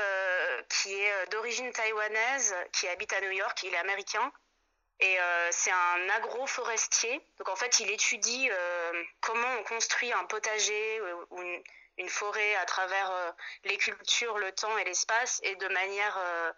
qui 0.70 0.94
est 0.94 1.32
d'origine 1.32 1.72
taïwanaise, 1.72 2.54
qui 2.72 2.88
habite 2.88 3.12
à 3.14 3.22
New 3.22 3.32
York, 3.32 3.60
il 3.64 3.74
est 3.74 3.78
américain, 3.78 4.32
et 5.00 5.18
c'est 5.50 5.72
un 5.72 6.10
agroforestier. 6.18 7.20
Donc, 7.40 7.50
en 7.50 7.56
fait, 7.56 7.80
il 7.80 7.90
étudie 7.90 8.48
comment 9.22 9.48
on 9.60 9.64
construit 9.64 10.14
un 10.14 10.24
potager 10.26 11.02
ou 11.32 11.42
une 11.42 11.64
une 11.98 12.10
forêt 12.10 12.56
à 12.56 12.66
travers 12.66 13.12
euh, 13.12 13.32
les 13.64 13.78
cultures, 13.78 14.38
le 14.38 14.52
temps 14.52 14.78
et 14.78 14.84
l'espace, 14.84 15.40
et 15.44 15.56
de 15.56 15.68
manière, 15.68 16.18
euh, 16.18 16.52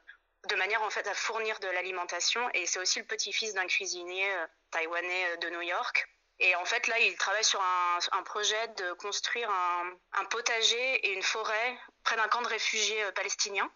de 0.49 0.55
manière 0.55 0.81
en 0.83 0.89
fait 0.89 1.07
à 1.07 1.13
fournir 1.13 1.59
de 1.59 1.67
l'alimentation. 1.67 2.49
Et 2.53 2.65
c'est 2.65 2.79
aussi 2.79 2.99
le 2.99 3.05
petit-fils 3.05 3.53
d'un 3.53 3.67
cuisinier 3.67 4.31
euh, 4.31 4.47
taïwanais 4.71 5.37
de 5.37 5.49
New 5.49 5.61
York. 5.61 6.07
Et 6.41 6.55
en 6.55 6.65
fait, 6.65 6.87
là, 6.87 6.97
il 6.99 7.17
travaille 7.17 7.43
sur 7.43 7.61
un, 7.61 8.23
projet 8.23 8.67
de 8.69 8.93
construire 8.93 9.49
un, 9.51 10.25
potager 10.25 10.95
et 11.05 11.11
une 11.11 11.21
forêt 11.21 11.77
près 12.03 12.15
d'un 12.15 12.29
camp 12.29 12.41
de 12.41 12.47
réfugiés 12.47 13.03
palestiniens, 13.11 13.69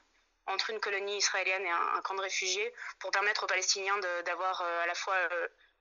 entre 0.46 0.70
une 0.70 0.80
colonie 0.80 1.18
israélienne 1.18 1.66
et 1.66 1.70
un, 1.70 2.02
camp 2.04 2.14
de 2.14 2.22
réfugiés, 2.22 2.74
pour 3.00 3.12
permettre 3.12 3.44
aux 3.44 3.48
Palestiniens 3.48 3.98
d'avoir 4.24 4.62
à 4.62 4.86
la 4.86 4.96
fois 4.96 5.18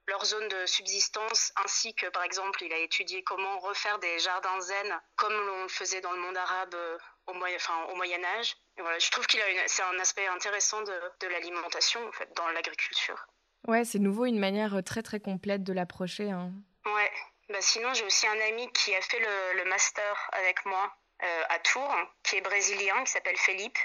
leur 0.07 0.25
zone 0.25 0.47
de 0.47 0.65
subsistance, 0.65 1.51
ainsi 1.63 1.93
que 1.95 2.07
par 2.07 2.23
exemple, 2.23 2.63
il 2.63 2.73
a 2.73 2.77
étudié 2.77 3.23
comment 3.23 3.59
refaire 3.59 3.99
des 3.99 4.19
jardins 4.19 4.59
zen 4.61 5.01
comme 5.15 5.33
l'on 5.33 5.67
faisait 5.69 6.01
dans 6.01 6.11
le 6.11 6.19
monde 6.19 6.37
arabe 6.37 6.73
euh, 6.75 6.97
au, 7.27 7.33
moyen, 7.33 7.55
enfin, 7.55 7.83
au 7.91 7.95
Moyen 7.95 8.23
Âge. 8.23 8.55
Et 8.77 8.81
voilà, 8.81 8.99
je 8.99 9.09
trouve 9.11 9.27
qu'il 9.27 9.41
a 9.41 9.49
une, 9.49 9.59
c'est 9.67 9.83
un 9.83 9.99
aspect 9.99 10.27
intéressant 10.27 10.81
de, 10.81 10.93
de 11.21 11.27
l'alimentation 11.27 12.05
en 12.07 12.11
fait 12.11 12.29
dans 12.35 12.47
l'agriculture. 12.49 13.27
Ouais, 13.67 13.85
c'est 13.85 13.99
nouveau 13.99 14.25
une 14.25 14.39
manière 14.39 14.83
très 14.83 15.03
très 15.03 15.19
complète 15.19 15.63
de 15.63 15.73
l'approcher. 15.73 16.31
Hein. 16.31 16.51
Ouais. 16.85 17.11
Bah 17.49 17.61
sinon, 17.61 17.93
j'ai 17.93 18.05
aussi 18.05 18.27
un 18.27 18.39
ami 18.47 18.71
qui 18.73 18.95
a 18.95 19.01
fait 19.01 19.19
le, 19.19 19.63
le 19.63 19.69
master 19.69 20.29
avec 20.33 20.65
moi 20.65 20.91
euh, 21.23 21.43
à 21.49 21.59
Tours, 21.59 21.95
qui 22.23 22.37
est 22.37 22.41
brésilien, 22.41 23.03
qui 23.03 23.11
s'appelle 23.11 23.37
Felipe, 23.37 23.77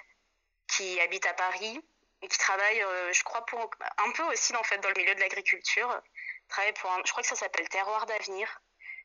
qui 0.68 0.98
habite 1.00 1.26
à 1.26 1.34
Paris 1.34 1.80
qui 2.26 2.38
travaille, 2.38 2.82
euh, 2.82 3.12
je 3.12 3.22
crois, 3.22 3.44
pour 3.46 3.70
un 3.98 4.10
peu 4.12 4.24
aussi 4.24 4.52
dans 4.52 4.60
le 4.70 4.94
milieu 4.96 5.14
de 5.14 5.20
l'agriculture. 5.20 6.02
Travaille 6.48 6.72
pour, 6.72 6.90
je 7.04 7.10
crois 7.10 7.22
que 7.22 7.28
ça 7.28 7.36
s'appelle 7.36 7.68
Terroir 7.68 8.06
d'avenir. 8.06 8.60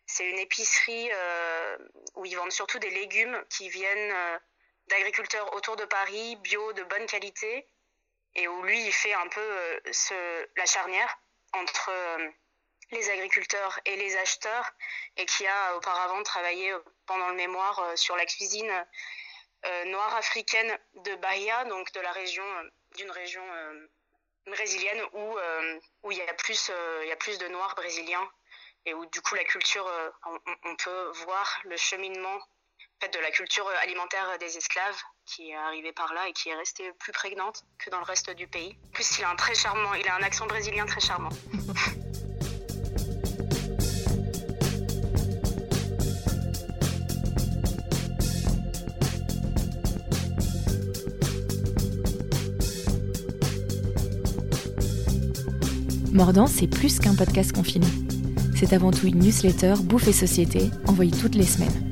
C'est 0.05 0.29
une 0.29 0.39
épicerie 0.39 1.09
euh, 1.13 1.77
où 2.15 2.25
ils 2.25 2.35
vendent 2.35 2.51
surtout 2.51 2.79
des 2.79 2.89
légumes 2.89 3.43
qui 3.49 3.69
viennent 3.69 4.11
euh, 4.11 4.39
d'agriculteurs 4.87 5.53
autour 5.53 5.75
de 5.75 5.85
Paris, 5.85 6.37
bio, 6.37 6.73
de 6.73 6.83
bonne 6.83 7.05
qualité, 7.05 7.67
et 8.35 8.47
où 8.47 8.63
lui 8.63 8.83
il 8.83 8.91
fait 8.91 9.13
un 9.13 9.27
peu 9.27 9.81
la 10.57 10.65
charnière 10.65 11.19
entre 11.53 11.91
les 12.91 13.09
agriculteurs 13.11 13.79
et 13.85 13.95
les 13.95 14.17
acheteurs, 14.17 14.71
et 15.17 15.25
qui 15.25 15.45
a 15.45 15.77
auparavant 15.77 16.21
travaillé 16.23 16.75
pendant 17.05 17.29
le 17.29 17.35
mémoire 17.35 17.95
sur 17.95 18.17
la 18.17 18.25
cuisine 18.25 18.85
noire 19.85 20.15
africaine 20.15 20.77
de 20.95 21.15
Bahia, 21.15 21.63
donc 21.65 21.91
de 21.93 22.01
la 22.01 22.11
région 22.11 22.43
d'une 22.95 23.11
région 23.11 23.43
euh, 23.53 23.87
brésilienne 24.47 25.01
où, 25.13 25.37
euh, 25.37 25.79
où 26.03 26.11
il, 26.11 26.17
y 26.17 26.21
a 26.21 26.33
plus, 26.33 26.69
euh, 26.69 27.01
il 27.03 27.09
y 27.09 27.11
a 27.11 27.15
plus 27.15 27.37
de 27.37 27.47
noirs 27.47 27.73
brésiliens 27.75 28.29
et 28.85 28.93
où 28.93 29.05
du 29.07 29.21
coup 29.21 29.35
la 29.35 29.45
culture, 29.45 29.89
on, 30.25 30.75
peut 30.75 31.11
voir 31.23 31.61
le 31.63 31.77
cheminement 31.77 32.37
de 33.13 33.19
la 33.19 33.31
culture 33.31 33.65
alimentaire 33.81 34.37
des 34.39 34.57
esclaves 34.57 35.01
qui 35.25 35.51
est 35.51 35.55
arrivée 35.55 35.93
par 35.93 36.13
là 36.13 36.27
et 36.27 36.33
qui 36.33 36.49
est 36.49 36.55
restée 36.55 36.91
plus 36.99 37.13
prégnante 37.13 37.63
que 37.77 37.89
dans 37.89 37.99
le 37.99 38.03
reste 38.03 38.29
du 38.31 38.45
pays. 38.45 38.77
En 38.87 38.91
plus, 38.91 39.19
il 39.19 39.23
a 39.23 39.29
un 39.29 39.37
très 39.37 39.55
charmant, 39.55 39.93
il 39.93 40.07
a 40.09 40.15
un 40.15 40.21
accent 40.21 40.47
brésilien 40.47 40.85
très 40.85 40.99
charmant. 40.99 41.29
Mordant, 56.13 56.45
c'est 56.45 56.67
plus 56.67 56.99
qu'un 56.99 57.15
podcast 57.15 57.53
confiné. 57.53 57.87
C'est 58.55 58.73
avant 58.73 58.91
tout 58.91 59.07
une 59.07 59.17
newsletter 59.17 59.73
Bouffe 59.83 60.07
et 60.07 60.13
Société, 60.13 60.69
envoyée 60.87 61.11
toutes 61.11 61.33
les 61.33 61.43
semaines. 61.43 61.91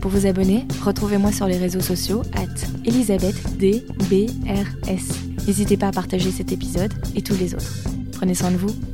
Pour 0.00 0.12
vous 0.12 0.26
abonner, 0.26 0.66
retrouvez-moi 0.82 1.32
sur 1.32 1.46
les 1.46 1.58
réseaux 1.58 1.80
sociaux 1.80 2.22
at 2.34 2.46
ElisabethDBRS. 2.86 5.46
N'hésitez 5.46 5.76
pas 5.76 5.88
à 5.88 5.92
partager 5.92 6.30
cet 6.30 6.52
épisode 6.52 6.94
et 7.16 7.22
tous 7.22 7.36
les 7.36 7.54
autres. 7.54 7.74
Prenez 8.12 8.34
soin 8.34 8.52
de 8.52 8.56
vous. 8.56 8.89